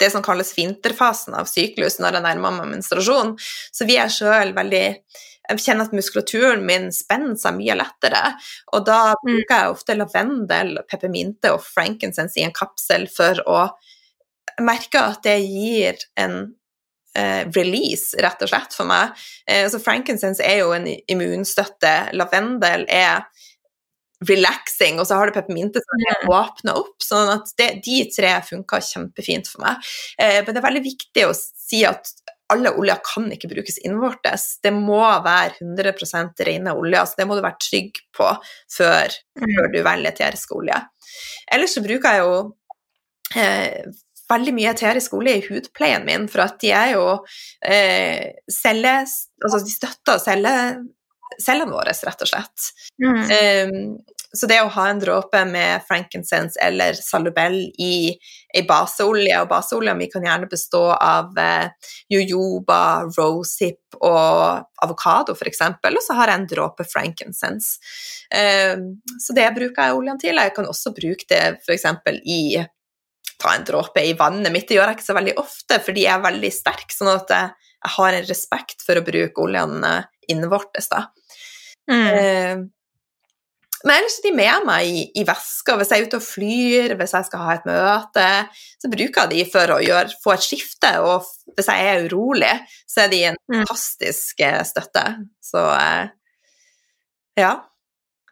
[0.00, 3.34] det som kalles vinterfasen av syklus når jeg nærmer meg menstruasjon.
[3.72, 4.86] Så vi er sjøl veldig
[5.50, 8.20] Jeg kjenner at muskulaturen min spenner seg mye lettere.
[8.76, 9.22] Og da mm.
[9.24, 13.64] bruker jeg ofte lavendel, peppermynte og frankincense i en kapsel for å
[14.62, 16.36] merke at det gir en
[17.18, 19.16] eh, release, rett og slett, for meg.
[19.46, 21.94] Eh, så frankincense er jo en immunstøtte.
[22.14, 23.26] Lavendel er
[24.28, 26.28] relaxing, og så har du peppermynte som Mm.
[26.36, 26.96] åpner opp.
[27.00, 29.76] sånn at det, de tre funka kjempefint for meg.
[30.18, 32.12] Eh, men det er veldig viktig å si at
[32.50, 34.58] alle oljer kan ikke brukes innvortes.
[34.62, 38.28] Det må være 100% rene oljer, så det må du være trygg på
[38.70, 39.08] før,
[39.38, 40.78] før du velger eterisk olje.
[41.50, 42.56] Ellers så bruker jeg jo
[43.36, 43.84] eh,
[44.30, 47.04] veldig mye eterisk olje i hudpleien min, for at de er jo
[47.64, 48.96] eh, celle...
[49.42, 50.54] Altså, de støtter celle,
[51.38, 52.70] cellene våre, rett og slett.
[53.02, 53.20] Mm.
[53.20, 58.12] Um, så det å ha en dråpe med frankincense eller salubell i
[58.54, 65.64] ei baseolje, og baseolja mi kan gjerne bestå av eh, jojoba, rosehip og avokado f.eks.,
[65.82, 67.80] og så har jeg en dråpe frankincense.
[68.30, 70.38] Um, så det bruker jeg oljen til.
[70.38, 71.88] Jeg kan også bruke det f.eks.
[72.22, 72.62] i
[73.40, 74.68] ta en dråpe i vannet mitt.
[74.68, 77.70] Det gjør jeg ikke så veldig ofte, fordi jeg er veldig sterk, sånn at jeg,
[77.80, 81.06] jeg har en respekt for å bruke oljen eh, innvortes, da.
[81.90, 82.06] Mm.
[82.06, 82.60] Eh,
[83.80, 85.72] men ellers er de med meg i, i veska.
[85.80, 88.26] Hvis jeg er ute og flyr, hvis jeg skal ha et møte,
[88.82, 90.90] så bruker jeg de for å gjøre, få et skifte.
[91.00, 91.24] Og
[91.56, 92.52] hvis jeg er urolig,
[92.84, 93.62] så er de en Mm.
[93.62, 95.06] fantastisk eh, støtte.
[95.40, 96.12] Så eh,
[97.40, 97.54] ja.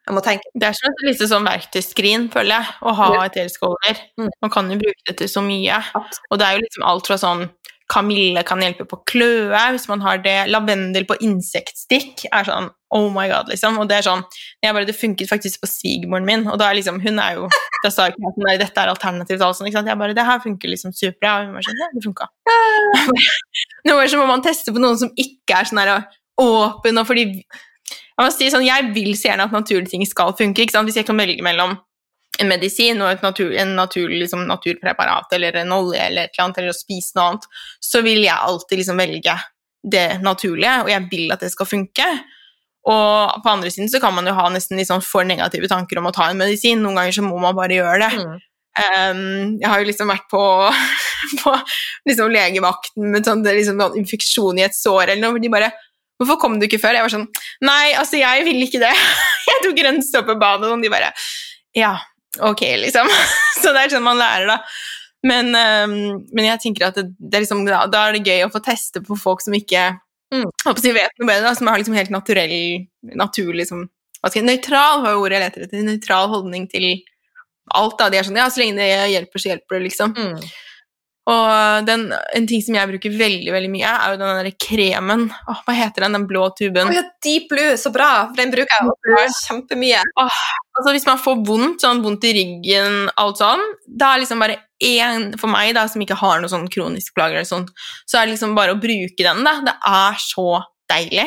[0.08, 0.48] Jeg må tenke.
[0.56, 3.98] Det er som et lite sånn verktøyskrin, føler jeg, å ha et eteriske oljer.
[4.20, 4.28] Mm.
[4.44, 5.80] Man kan jo bruke det til så mye.
[6.30, 7.42] Og det er jo liksom alt fra sånn
[7.88, 10.36] Kamille kan hjelpe på kløe, hvis man har det.
[10.52, 13.78] Lavendel på insektstikk er sånn oh my god, liksom.
[13.80, 14.22] Og det er sånn
[14.64, 17.48] jeg bare, Det funket faktisk på svigermoren min, og da er liksom Hun er jo
[17.84, 19.64] Da sa ikke jeg sånn «Nei, dette er alternativt, altså.
[19.64, 19.90] Ikke sant?
[19.92, 21.34] Jeg bare Det her funker liksom superbra.
[21.40, 22.28] Og hun var sånn Ja, det funka.
[23.88, 26.08] Noen ganger så må man teste på noen som ikke er sånn der
[26.38, 27.24] åpen, og fordi
[28.18, 30.64] jeg må si sånn, jeg vil så gjerne at naturlige ting skal funke.
[30.64, 30.88] ikke sant?
[30.90, 31.76] Hvis jeg kan velge mellom
[32.38, 36.44] en medisin og et natur, en natur, liksom, naturpreparat eller en olje eller et eller
[36.46, 37.46] annet, eller å spise noe annet,
[37.82, 39.36] så vil jeg alltid liksom velge
[39.88, 42.06] det naturlige, og jeg vil at det skal funke.
[42.88, 46.00] Og på andre siden så kan man jo ha nesten litt sånn for negative tanker
[46.00, 46.80] om å ta en medisin.
[46.82, 48.12] Noen ganger så må man bare gjøre det.
[48.22, 48.38] Mm.
[48.78, 50.42] Um, jeg har jo liksom vært på,
[51.42, 51.54] på
[52.08, 55.74] liksom legevakten med sånn, liksom, noen infeksjon i et sår eller noe, hvor de bare
[56.18, 57.28] 'Hvorfor kom du ikke før?' Jeg var sånn
[57.62, 58.90] 'Nei, altså, jeg ville ikke det.
[59.50, 61.12] jeg tok grønnstoppebadet', og de bare
[61.76, 61.92] 'Ja,
[62.40, 63.08] ok', liksom.
[63.62, 64.58] Så det er sånn man lærer, da.
[65.26, 68.44] Men, um, men jeg tenker at det, det er liksom, da, da er det gøy
[68.46, 69.90] å få teste på folk som ikke
[70.28, 70.44] Mm.
[70.60, 72.84] håper vet noe bedre, da, som har liksom helt naturell,
[73.16, 73.86] naturlig liksom,
[74.20, 75.84] hva Nøytral var ordet jeg leter etter.
[75.86, 76.84] Nøytral holdning til
[77.74, 77.96] alt.
[77.98, 80.14] da, De er sånn Ja, så lenge det hjelper, så hjelper det, liksom.
[80.16, 80.42] Mm.
[81.28, 82.06] Og den,
[82.36, 85.26] en ting som jeg bruker veldig veldig mye, er jo den der kremen.
[85.50, 86.16] Åh, hva heter den?
[86.16, 86.88] Den blå tuben.
[86.88, 88.08] Å ja, Deep Blue, så bra!
[88.30, 90.00] For den bruker jeg også kjempemye.
[90.22, 94.60] Altså Hvis man får vondt, sånn vondt i ryggen, alt sånn, da er liksom bare
[94.78, 97.66] én For meg, da, som ikke har noe sånn kronisk plager, eller sånn,
[98.06, 99.42] så er det liksom bare å bruke den.
[99.44, 99.56] da.
[99.66, 100.48] Det er så
[100.88, 101.26] deilig.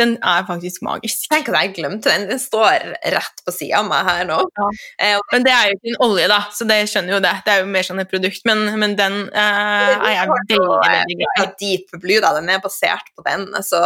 [0.00, 1.28] Den er faktisk magisk.
[1.30, 2.24] Tenk at jeg glemte den.
[2.32, 4.40] Den står rett på sida av meg her nå.
[4.58, 4.66] Ja.
[5.06, 7.34] Eh, Men det er jo ikke en olje, da, så det skjønner jo det.
[7.46, 11.16] Det er jo mer sånn et produkt, men, men den eh, er jeg veldig, veldig
[11.22, 11.40] glad i.
[11.42, 13.46] ja, Deep Blue, da, den er basert på den.
[13.62, 13.80] Så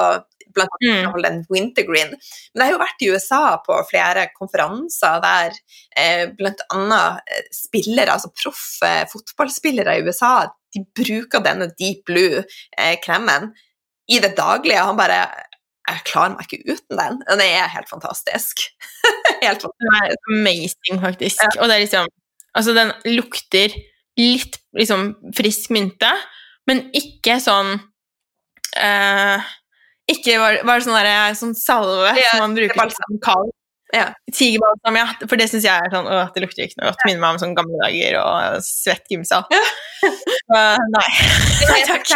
[0.57, 1.05] blant Mm.
[1.11, 2.15] annet den Wintergreen.
[2.55, 5.53] Men jeg har jo vært i USA på flere konferanser der
[5.95, 6.31] eh,
[6.73, 13.51] annet eh, spillere, altså proffe fotballspillere i USA, de bruker denne Deep Blue-kremen
[14.09, 14.81] i det daglige.
[14.89, 15.21] Han bare
[15.89, 17.21] Jeg klarer meg ikke uten den.
[17.29, 18.65] Den er helt fantastisk.
[19.45, 19.85] helt fantastisk.
[19.85, 21.45] Den er amazing, faktisk.
[21.59, 22.09] Og det er liksom
[22.57, 23.75] Altså, den lukter
[24.19, 26.09] litt liksom frisk mynte,
[26.67, 27.77] men ikke sånn
[28.75, 29.45] eh,
[30.11, 33.05] Ikke var, var sånn, derre sånn salve Ja, som man bruker balsam.
[33.13, 33.53] som kald.
[33.95, 34.09] Ja.
[34.33, 35.07] Tigerbalsam, ja.
[35.25, 37.05] For det syns jeg er sånn Å, det lukter ikke noe godt.
[37.07, 39.47] Minner meg om sånne gamle dager og svett gymsal.
[40.49, 40.59] Så,
[40.97, 41.07] nei.
[41.69, 42.11] Nei, takk.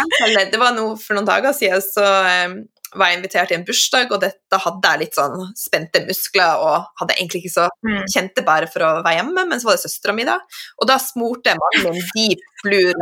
[0.51, 2.05] det var noe for noen dager siden, så
[2.49, 2.55] um,
[2.95, 6.61] var jeg invitert til en bursdag, og det, da hadde jeg litt sånn spente muskler
[6.63, 8.03] og hadde egentlig ikke så Mm.
[8.13, 10.37] kjente bare for å være hjemme, men så var det søstera mi, da.
[10.81, 12.93] Og da smurte mannen min deep blue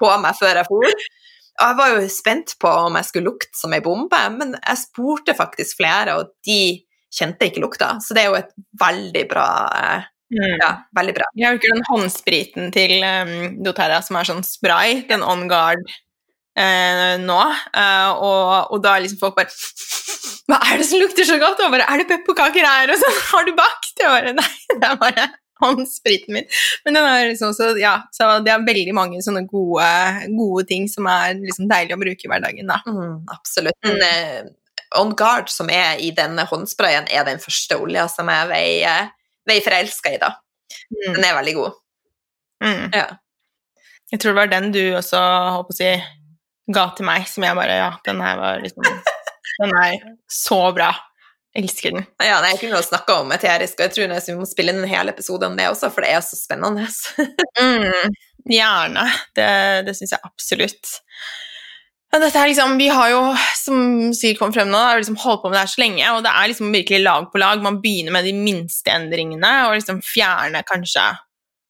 [0.00, 0.86] på meg før jeg for.
[1.60, 4.80] Og jeg var jo spent på om jeg skulle lukte som ei bombe, men jeg
[4.80, 6.80] spurte faktisk flere, og de
[7.12, 7.98] kjente ikke lukta.
[8.00, 9.48] Så det er jo et veldig bra
[9.82, 10.60] eh, Mm.
[10.62, 11.24] Ja, veldig bra.
[11.34, 13.32] Jeg bruker den håndspriten til um,
[13.66, 15.82] doTERRA som er sånn spray, den On Guard
[16.58, 17.40] eh, nå,
[17.76, 19.50] eh, og, og da liksom folk bare
[20.50, 21.60] Hva er det som lukter så godt?
[21.62, 22.90] Og bare, er det pepperkaker her?
[22.90, 23.92] Og sånn, har du bakt?
[24.00, 25.28] Jeg bare, Nei, det er bare
[25.60, 26.48] håndspriten min.
[26.86, 29.86] Men den er liksom så, ja, så det er veldig mange sånne gode,
[30.32, 32.80] gode ting som er liksom deilig å bruke i hverdagen, da.
[32.88, 33.76] Mm, absolutt.
[33.84, 34.50] Men eh,
[34.98, 39.10] On Guard, som er i denne håndsprayen, er den første olja som jeg veier,
[39.46, 40.32] veier forelska i, da.
[40.90, 41.12] Mm.
[41.18, 41.76] Den er veldig god.
[42.64, 42.86] Mm.
[42.96, 43.06] Ja.
[44.10, 45.20] Jeg tror det var den du også
[45.54, 45.90] holdt på å si,
[46.74, 48.86] ga til meg, som jeg bare Ja, den her var liksom
[49.60, 49.98] Den er
[50.30, 50.94] så bra.
[51.56, 52.06] Elsker den.
[52.22, 54.84] Ja, nei, Jeg kunne jo snakka om eterisk, og jeg tror vi må spille inn
[54.84, 56.86] en hel episode om det også, for det er så spennende.
[57.60, 58.18] mm,
[58.48, 59.06] gjerne.
[59.36, 59.48] Det,
[59.88, 60.92] det syns jeg absolutt.
[62.10, 63.22] Men dette er liksom, Vi har jo,
[63.58, 63.82] som
[64.16, 66.32] sikkert kom frem nå, har liksom holdt på med det her så lenge, og det
[66.34, 67.66] er liksom virkelig lag på lag.
[67.66, 71.04] Man begynner med de minste endringene og liksom fjerner kanskje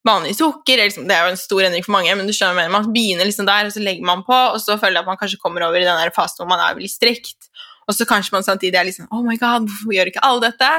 [0.06, 0.80] vanlig sukker.
[0.84, 3.48] Liksom, det er jo en stor endring for mange, men du skjønner man begynner liksom
[3.48, 5.80] der, og så legger man på, og så føler jeg at man kanskje kommer over
[5.80, 7.50] i den fasen hvor man er veldig strikt.
[7.88, 10.70] Og så kanskje man samtidig er liksom Oh my god, hvorfor gjør ikke alle dette?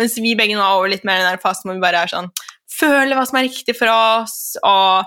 [0.00, 2.10] Mens vi begge nå er over litt mer i den fasen hvor vi bare er
[2.12, 2.32] sånn
[2.76, 5.06] Føler hva som er riktig for oss, og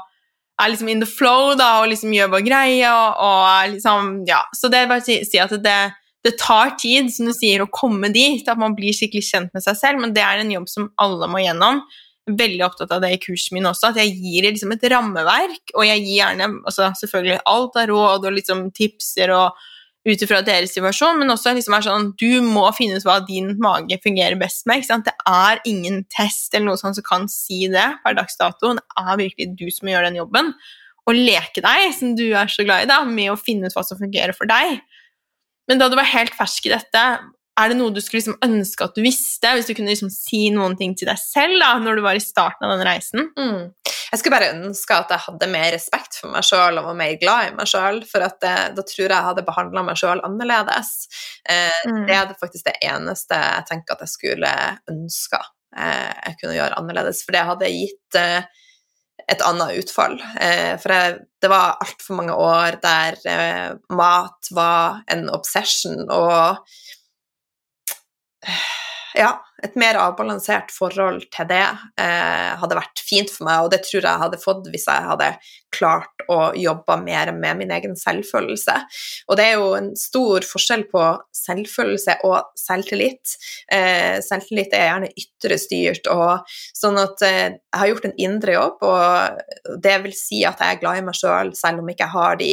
[0.59, 2.89] er liksom in the flow da, og liksom gjør vår greie.
[2.89, 4.41] Og, og liksom, ja.
[4.55, 5.77] Så det er bare å si, si at det,
[6.25, 9.65] det, tar tid, som du sier, å komme dit, at man blir skikkelig kjent med
[9.65, 11.83] seg selv, men det er en jobb som alle må gjennom.
[12.29, 15.85] Veldig opptatt av det i kursen min også, at jeg gir liksom et rammeverk, og
[15.87, 19.57] jeg gir gjerne altså, selvfølgelig alt av råd og liksom tipser og
[20.07, 23.51] ut ifra deres situasjon, men også liksom er sånn du må finne ut hva din
[23.61, 24.85] mage fungerer best med.
[24.87, 28.75] Det er ingen test eller noe sånt som kan si det per dags dato.
[28.77, 30.53] Det er virkelig du som må gjøre den jobben.
[31.09, 33.83] Og leke deg, som du er så glad i, da, med å finne ut hva
[33.85, 34.79] som fungerer for deg.
[35.69, 37.03] Men da du var helt fersk i dette,
[37.59, 39.51] er det noe du skulle liksom ønske at du visste?
[39.55, 42.23] Hvis du kunne liksom si noen ting til deg selv da, når du var i
[42.23, 43.29] starten av den reisen?
[43.37, 43.69] Mm.
[44.09, 47.17] Jeg skulle bare ønske at jeg hadde mer respekt for meg sjøl og var mer
[47.21, 50.23] glad i meg sjøl, for det, eh, da tror jeg jeg hadde behandla meg sjøl
[50.25, 50.93] annerledes.
[51.45, 52.03] Eh, mm.
[52.09, 54.53] Det er faktisk det eneste jeg tenker at jeg skulle
[54.89, 55.43] ønske
[55.77, 58.41] eh, jeg kunne gjøre annerledes, for det hadde gitt eh,
[59.29, 60.17] et annet utfall.
[60.41, 66.63] Eh, for jeg, det var altfor mange år der eh, mat var en obsession, og
[69.19, 69.31] ja,
[69.63, 74.05] et mer avbalansert forhold til det eh, hadde vært fint for meg, og det tror
[74.05, 75.31] jeg hadde fått hvis jeg hadde
[75.73, 78.75] klart å jobbe mer med min egen selvfølelse.
[79.29, 81.03] Og det er jo en stor forskjell på
[81.35, 83.35] selvfølelse og selvtillit.
[83.73, 88.55] Eh, selvtillit er gjerne ytre styrt, og sånn at eh, jeg har gjort en indre
[88.55, 91.89] jobb, og det vil si at jeg er glad i meg sjøl, selv, selv om
[91.91, 92.51] ikke jeg har de,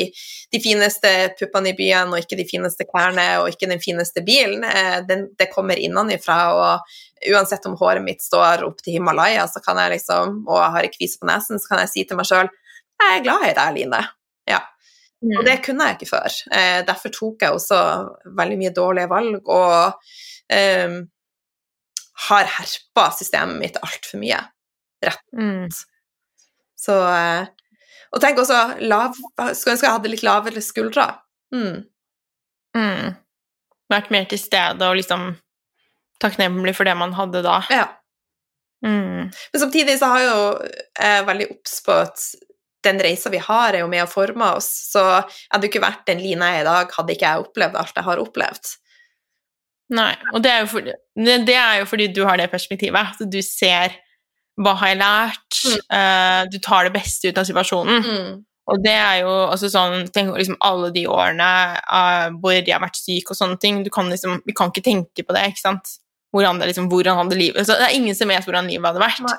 [0.52, 4.64] de, fineste puppene i byen, og ikke de fineste klærne, og ikke den fineste bilen.
[4.66, 6.40] Eh, det, det kommer innenfra.
[6.56, 10.72] og uansett om håret mitt står opp til Himalaya, så kan jeg liksom, og jeg
[10.74, 12.50] har ei kvise på nesen, så kan jeg si til meg sjøl
[13.02, 14.02] jeg er glad i deg, Line.
[14.48, 14.62] Ja.
[15.24, 15.34] Mm.
[15.38, 16.38] Og det kunne jeg ikke før.
[16.52, 17.80] Eh, derfor tok jeg også
[18.38, 20.08] veldig mye dårlige valg og
[20.52, 20.96] eh,
[22.28, 24.40] har herpa systemet mitt altfor mye.
[25.04, 25.22] Rett.
[25.36, 25.68] Mm.
[26.76, 27.48] Så eh,
[28.14, 29.16] Og tenk også lav,
[29.52, 31.08] Skulle ønske jeg hadde litt lavere skuldre.
[31.54, 31.84] Mm.
[32.76, 33.16] Mm.
[33.92, 35.30] Vært mer til stede og liksom
[36.22, 37.60] takknemlig for det man hadde da.
[37.72, 37.86] Ja.
[38.84, 39.28] Mm.
[39.52, 40.46] Men samtidig så har jeg jo
[41.00, 42.24] jeg veldig obs på at
[42.86, 44.70] den reisa vi har, er jo med å forme oss.
[44.94, 47.46] Så jeg hadde jo ikke vært den Line jeg er i dag, hadde ikke jeg
[47.46, 48.74] opplevd alt jeg har opplevd.
[49.96, 50.96] Nei, og det er jo fordi,
[51.46, 53.14] det er jo fordi du har det perspektivet.
[53.14, 53.94] At du ser
[54.62, 55.80] hva har jeg lært, mm.
[55.92, 58.06] uh, du tar det beste ut av situasjonen.
[58.06, 58.30] Mm.
[58.66, 61.50] Og det er jo altså sånn Tenk liksom alle de årene
[61.86, 63.84] uh, hvor jeg har vært syk og sånne ting.
[63.86, 65.98] Du kan liksom, vi kan ikke tenke på det, ikke sant?
[66.34, 69.04] Hvordan, det, liksom, hvordan hadde livet Så Det er ingen som vet hvordan livet hadde
[69.04, 69.22] vært.
[69.24, 69.36] Nei.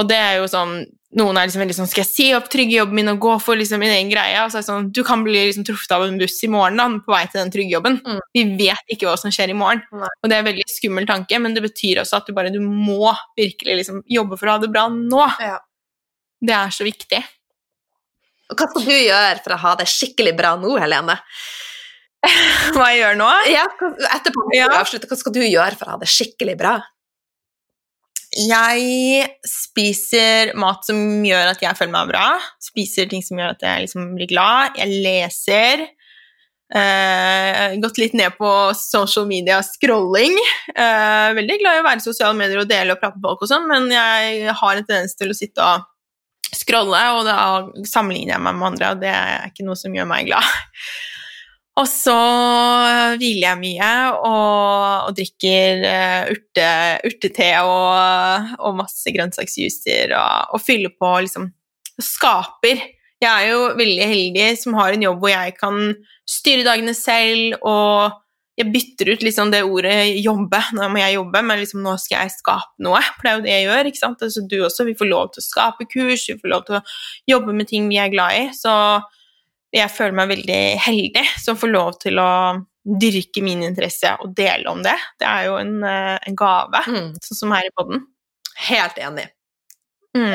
[0.00, 0.80] Og det er jo sånn
[1.18, 3.58] Noen er liksom veldig sånn Skal jeg si opp trygge jobben min og gå for
[3.60, 4.38] liksom min egen greie?
[4.40, 6.80] Og så er det sånn Du kan bli liksom truffet av en buss i morgen
[6.80, 7.98] da, på vei til den trygge jobben.
[8.06, 8.22] Mm.
[8.32, 9.84] Vi vet ikke hva som skjer i morgen.
[9.92, 10.08] Nei.
[10.22, 12.60] Og det er en veldig skummel tanke, men det betyr også at du bare Du
[12.64, 15.26] må virkelig liksom jobbe for å ha det bra nå.
[15.42, 15.58] Ja.
[16.42, 17.20] Det er så viktig.
[18.52, 21.18] Og hva skal du gjøre for å ha det skikkelig bra nå, Helene?
[22.74, 23.28] Hva jeg gjør nå?
[23.50, 23.64] Ja,
[24.14, 24.68] etterpå ja.
[24.78, 26.76] avslutte, hva skal du gjøre for å ha det skikkelig bra?
[28.32, 32.26] Jeg spiser mat som gjør at jeg føler meg bra.
[32.64, 34.78] Spiser ting som gjør at jeg liksom blir glad.
[34.80, 35.84] Jeg leser.
[36.72, 40.38] Uh, gått litt ned på social media-scrolling.
[40.72, 43.44] Uh, veldig glad i å være i sosiale medier og dele og prate med folk
[43.44, 45.84] og sånn, men jeg har en tendens til å sitte og
[46.56, 47.36] scrolle, og da
[47.88, 50.48] sammenligner jeg meg med andre, og det er ikke noe som gjør meg glad.
[51.80, 52.14] Og så
[53.16, 56.70] hviler jeg mye og, og drikker uh, urte,
[57.08, 61.48] urtete og, og, masse grønnsaksjuicer og, og, fyller på liksom
[62.02, 62.80] Skaper.
[63.22, 65.78] Jeg er jo veldig heldig som har en jobb hvor jeg kan
[66.28, 68.18] styre dagene selv og
[68.58, 70.74] jeg bytter ut liksom det ordet 'jobbe'.
[70.76, 73.00] Nå må jeg jobbe, men liksom nå skal jeg skape noe.
[73.16, 73.88] For det er jo det jeg gjør.
[73.88, 74.24] ikke sant?
[74.26, 74.84] Altså, du også.
[74.84, 76.82] Vi får lov til å skape kurs, vi får lov til å
[77.32, 78.44] jobbe med ting vi er glad i.
[78.52, 78.74] Så
[79.72, 82.30] jeg føler meg veldig heldig som får lov til å
[82.82, 84.96] dyrke min interesse og dele om det.
[85.20, 87.12] Det er jo en, eh, en gave, mm.
[87.22, 88.02] sånn som her i poden.
[88.68, 89.28] Helt enig.
[90.12, 90.28] Mm.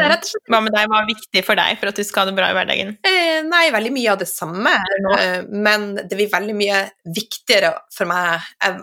[0.50, 0.88] Hva med deg?
[0.90, 2.96] Hva er viktig for deg for at du skal ha det bra i hverdagen?
[3.06, 4.74] Eh, nei, veldig mye av det samme,
[5.20, 6.80] eh, men det blir veldig mye
[7.14, 8.82] viktigere for meg jeg,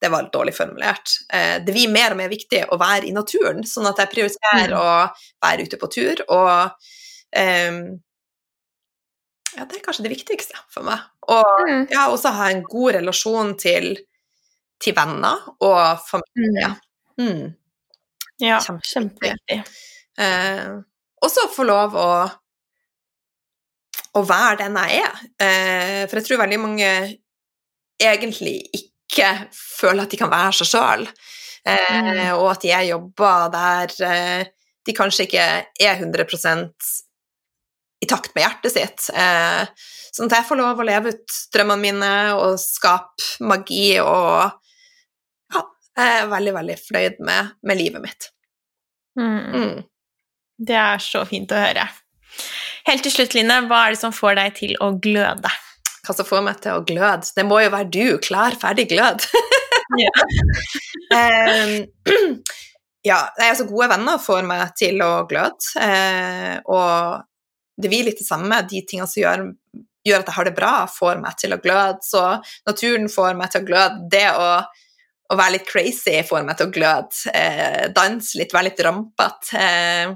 [0.00, 1.16] Det var litt dårlig formulert.
[1.28, 4.70] Eh, det blir mer og mer viktig å være i naturen, sånn at jeg prioriterer
[4.70, 4.78] Mm.
[4.78, 6.70] å være ute på tur, og
[9.56, 11.00] Ja, det er kanskje det viktigste for meg.
[11.30, 11.86] Og Mm.
[11.90, 13.96] ja, også ha en god relasjon til,
[14.80, 16.70] til venner og familie.
[17.18, 17.54] Mm.
[18.40, 19.58] Ja, Kjempeviktig.
[20.18, 20.70] Eh,
[21.22, 22.10] og så få lov å,
[24.16, 25.18] å være den jeg er.
[25.38, 26.92] Eh, for jeg tror veldig mange
[28.00, 31.04] egentlig ikke føler at de kan være seg sjøl,
[31.68, 34.44] eh, og at de er jobber der eh,
[34.86, 35.46] de kanskje ikke
[35.84, 36.24] er 100
[38.00, 39.06] i takt med hjertet sitt.
[39.14, 44.50] Eh, sånn at jeg får lov å leve ut drømmene mine og skape magi og
[45.54, 45.64] ja,
[46.00, 48.30] jeg er veldig, veldig fornøyd med, med livet mitt.
[49.20, 49.40] Mm.
[49.54, 49.80] Mm.
[50.60, 51.88] Det er så fint å høre.
[52.88, 55.50] Helt til slutt, Line, hva er det som får deg til å gløde?
[56.06, 57.28] hva som får meg til å gløde.
[57.36, 59.26] Det må jo være du, klar, ferdig, glød.
[61.14, 61.74] um,
[63.10, 63.20] ja,
[63.50, 67.26] altså gode venner får meg til å gløde, eh, og
[67.80, 68.60] det blir litt det samme.
[68.70, 69.46] De tingene som gjør,
[70.06, 72.00] gjør at jeg har det bra, får meg til å gløde.
[72.06, 72.24] Så
[72.68, 74.04] naturen får meg til å gløde.
[74.12, 74.50] Det å,
[75.30, 77.22] å være litt crazy får meg til å gløde.
[77.34, 79.64] Eh, danse litt, være litt rampete.
[79.64, 80.14] Eh,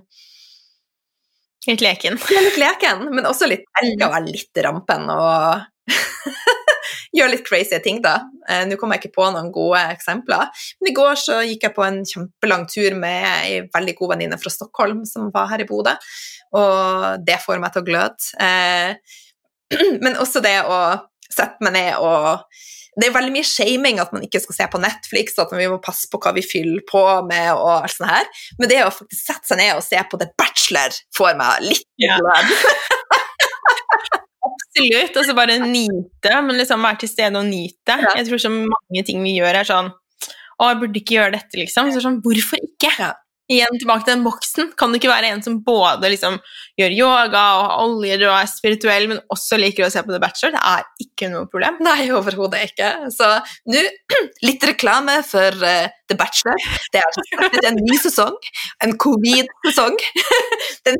[1.65, 2.19] Litt leken.
[2.21, 5.62] er litt leken, men også litt elg å være litt rampen og
[7.15, 8.17] gjøre litt crazy ting, da.
[8.49, 10.51] Eh, Nå kommer jeg ikke på noen gode eksempler,
[10.81, 14.41] men i går så gikk jeg på en kjempelang tur med ei veldig god venninne
[14.41, 15.95] fra Stockholm som var her i Bodø,
[16.59, 18.31] og det får meg til å gløde.
[18.43, 19.19] Eh,
[20.05, 20.79] Men også det å
[21.33, 22.45] sette meg ned og
[22.95, 25.81] det er veldig mye shaming at man ikke skal se på Netflix, at vi må
[25.83, 28.29] passe på hva vi fyller på med og alt sånt her.
[28.61, 31.89] Men det å faktisk sette seg ned og se på The Bachelor får meg litt
[31.99, 32.23] glad.
[32.23, 32.55] glad.
[34.75, 35.16] Absolutt.
[35.20, 37.99] Og så bare nyte, men liksom være til stede og nyte.
[38.18, 39.93] Jeg tror så mange ting vi gjør, er sånn
[40.55, 41.89] Å, jeg burde ikke gjøre dette, liksom.
[41.95, 42.91] Så sånn, hvorfor ikke?
[43.53, 44.70] Igjen tilbake til den boksen.
[44.80, 46.38] Kan du ikke være en som både liksom
[46.80, 50.20] gjør yoga og har oljer og er spirituell, men også liker å se på The
[50.22, 50.55] Bachelor?
[50.55, 51.76] Det er ikke noe problem.
[51.84, 52.88] Nei, overhodet ikke.
[53.12, 53.28] Så
[53.68, 53.84] nå
[54.49, 56.57] litt reklame for uh, The Bachelor.
[56.95, 58.40] Det er startet en ny sesong,
[58.86, 60.01] en covid-sesong.
[60.84, 60.99] Den,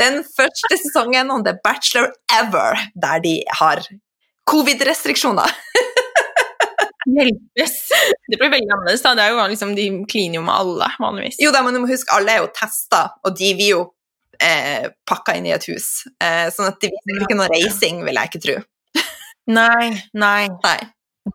[0.00, 3.82] den første sesongen om The Bachelor ever, der de har
[4.50, 5.54] covid-restriksjoner.
[7.06, 7.76] Hjelpes.
[8.30, 9.04] Det blir veldig annerledes.
[9.04, 9.14] da.
[9.14, 11.38] Det er jo liksom, De kliner jo med alle, vanligvis.
[11.42, 13.84] Jo da, men du må huske, alle er jo testa, og de blir jo
[14.42, 16.06] eh, pakka inn i et hus.
[16.22, 18.58] Eh, sånn at det viser ikke noe reising, vil jeg ikke tro.
[19.46, 20.48] Nei, nei.
[20.64, 20.78] Nei.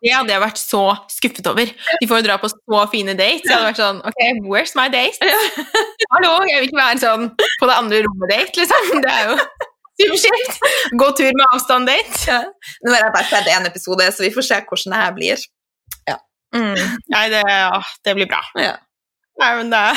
[0.00, 1.68] Det hadde jeg vært så skuffet over.
[2.00, 3.44] De får jo dra på så fine dates.
[3.44, 5.20] Jeg hadde vært sånn Ok, where's my date?
[6.14, 9.02] Hallo, jeg vil ikke være sånn på det andre rommet-date, liksom.
[9.04, 9.36] Det er jo
[10.00, 10.62] superskilt.
[11.00, 12.38] Gå tur med avstand-date.
[12.84, 15.44] Nå har jeg bare sett én episode, så vi får se hvordan det her blir.
[16.52, 16.76] Mm.
[17.08, 17.42] Nei, det,
[18.04, 18.42] det blir bra.
[18.60, 18.76] Ja.
[19.40, 19.80] Nei, men det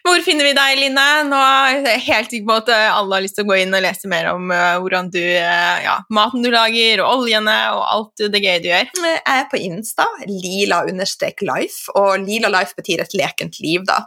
[0.00, 1.06] Hvor finner vi deg, Line?
[1.28, 3.74] Nå er jeg helt sikker på at eh, alle har lyst til å gå inn
[3.76, 7.82] og lese mer om eh, hvordan du eh, Ja, maten du lager, og oljene, og
[7.84, 8.88] alt det gøye du gjør.
[8.96, 14.00] Jeg er på Insta, lila-life, og lila life betyr et lekent liv, da.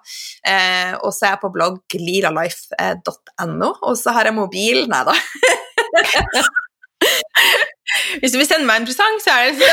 [0.49, 5.13] Eh, og så er jeg på blogg lilalife.no, og så har jeg mobil Nei da.
[8.21, 9.69] Hvis du vil sende meg en presang, så er det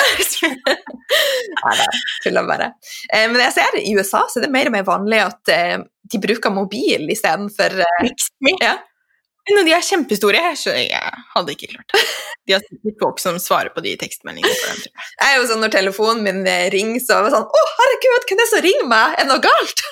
[1.61, 1.89] Nei da,
[2.25, 2.69] tuller bare.
[3.11, 5.79] Eh, men jeg ser i USA så er det mer og mer vanlig at eh,
[6.11, 8.77] de bruker mobil istedenfor eh, ja.
[9.51, 12.03] Når de er kjempestore, så jeg hadde ikke klart det.
[12.47, 14.53] De har sikkert folk som svarer på de tekstmeldingene.
[14.53, 14.93] Jeg.
[14.93, 18.37] Jeg er jo sånn når telefonen min ringer, så er det sånn Å, herregud, hvem
[18.37, 19.17] er det som ringer meg?
[19.17, 19.85] Er det noe galt?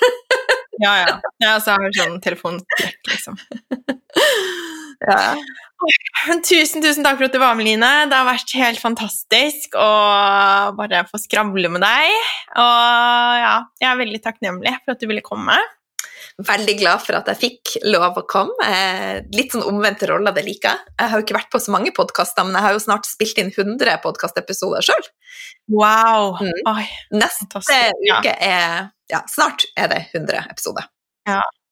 [0.79, 1.15] Ja, ja.
[1.43, 3.39] Jeg også har sånn telefonskrekk, liksom.
[5.09, 5.33] Ja.
[6.43, 7.89] Tusen, tusen takk for at du var med, Line.
[8.11, 9.89] Det har vært helt fantastisk å
[10.75, 12.15] bare få skravle med deg.
[12.59, 15.55] Og ja, jeg er veldig takknemlig for at du ville komme.
[16.39, 18.55] Veldig glad for at jeg fikk lov å komme.
[18.63, 20.93] Eh, litt sånn omvendte roller, det liker jeg.
[20.93, 23.41] Jeg har jo ikke vært på så mange podkaster, men jeg har jo snart spilt
[23.41, 25.09] inn 100 podkastepisoder sjøl.
[25.67, 26.39] Wow.
[26.39, 26.61] Mm.
[26.71, 28.03] Oi, Neste fantastisk.
[28.07, 30.87] Uke er Ja, snart er det 100 episoder.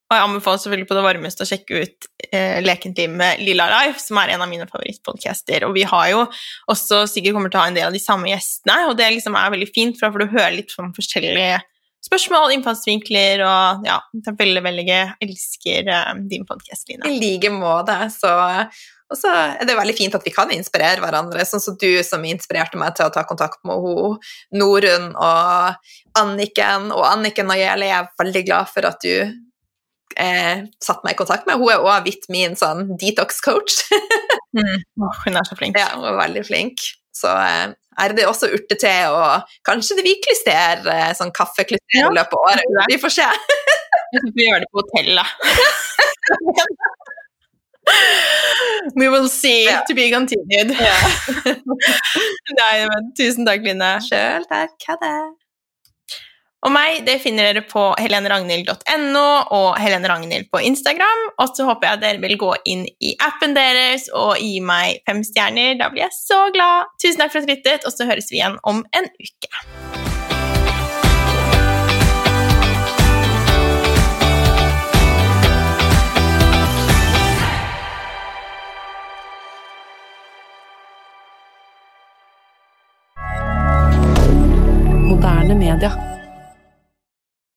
[0.07, 3.99] Og jeg anbefaler selvfølgelig på det varmeste å sjekke ut eh, Lekent med Lilla Life,
[3.99, 5.65] som er en av mine favorittpodcaster.
[5.67, 6.21] Og vi har jo
[6.71, 9.35] også sikkert kommer til å ha en del av de samme gjestene, og det liksom
[9.35, 11.57] er veldig fint, for da får du høre litt om forskjellige
[12.07, 15.01] spørsmål, innfallsvinkler, og ja, det er veldig, veldig gøy.
[15.27, 17.11] Elsker eh, din podkast, Line.
[17.11, 17.97] I like måte.
[18.15, 18.31] Så
[19.07, 22.25] og så er det veldig fint at vi kan inspirere hverandre, sånn som du som
[22.27, 24.17] inspirerte meg til å ta kontakt med hun,
[24.51, 26.89] Norunn og Anniken.
[26.91, 29.46] Og Anniken og Jelle, jeg er veldig glad for at du
[30.15, 31.57] eh, satt meg i kontakt med.
[31.59, 33.73] Hun er også blitt min sånn detox-coach.
[34.57, 34.79] Mm.
[35.03, 35.75] oh, hun er så flink.
[35.77, 36.79] ja, hun er veldig flink.
[37.13, 37.67] Så eh,
[38.01, 42.33] er det også urtete og kanskje det blir klyster, eh, sånn kaffeklyster Ja, i løpet
[42.33, 42.65] av året.
[42.89, 43.27] Vi får se.
[43.27, 45.27] Jeg tror vi gjør det på hotellet.
[48.97, 49.65] We will see.
[49.67, 49.81] Ja.
[49.87, 50.69] To be continued.
[52.57, 53.91] Nei, men tusen takk, Line.
[54.07, 54.73] Sjøl takk.
[54.89, 55.13] Ha det.
[56.65, 61.27] Og meg det finner dere på heleneragnhild.no og Helene Ragnhild på Instagram.
[61.37, 65.21] Og så håper jeg dere vil gå inn i appen deres og gi meg fem
[65.25, 65.77] stjerner.
[65.77, 66.89] Da blir jeg så glad.
[67.03, 69.53] Tusen takk for at du lyttet, og så høres vi igjen om en uke.
[85.07, 86.16] Moderne media.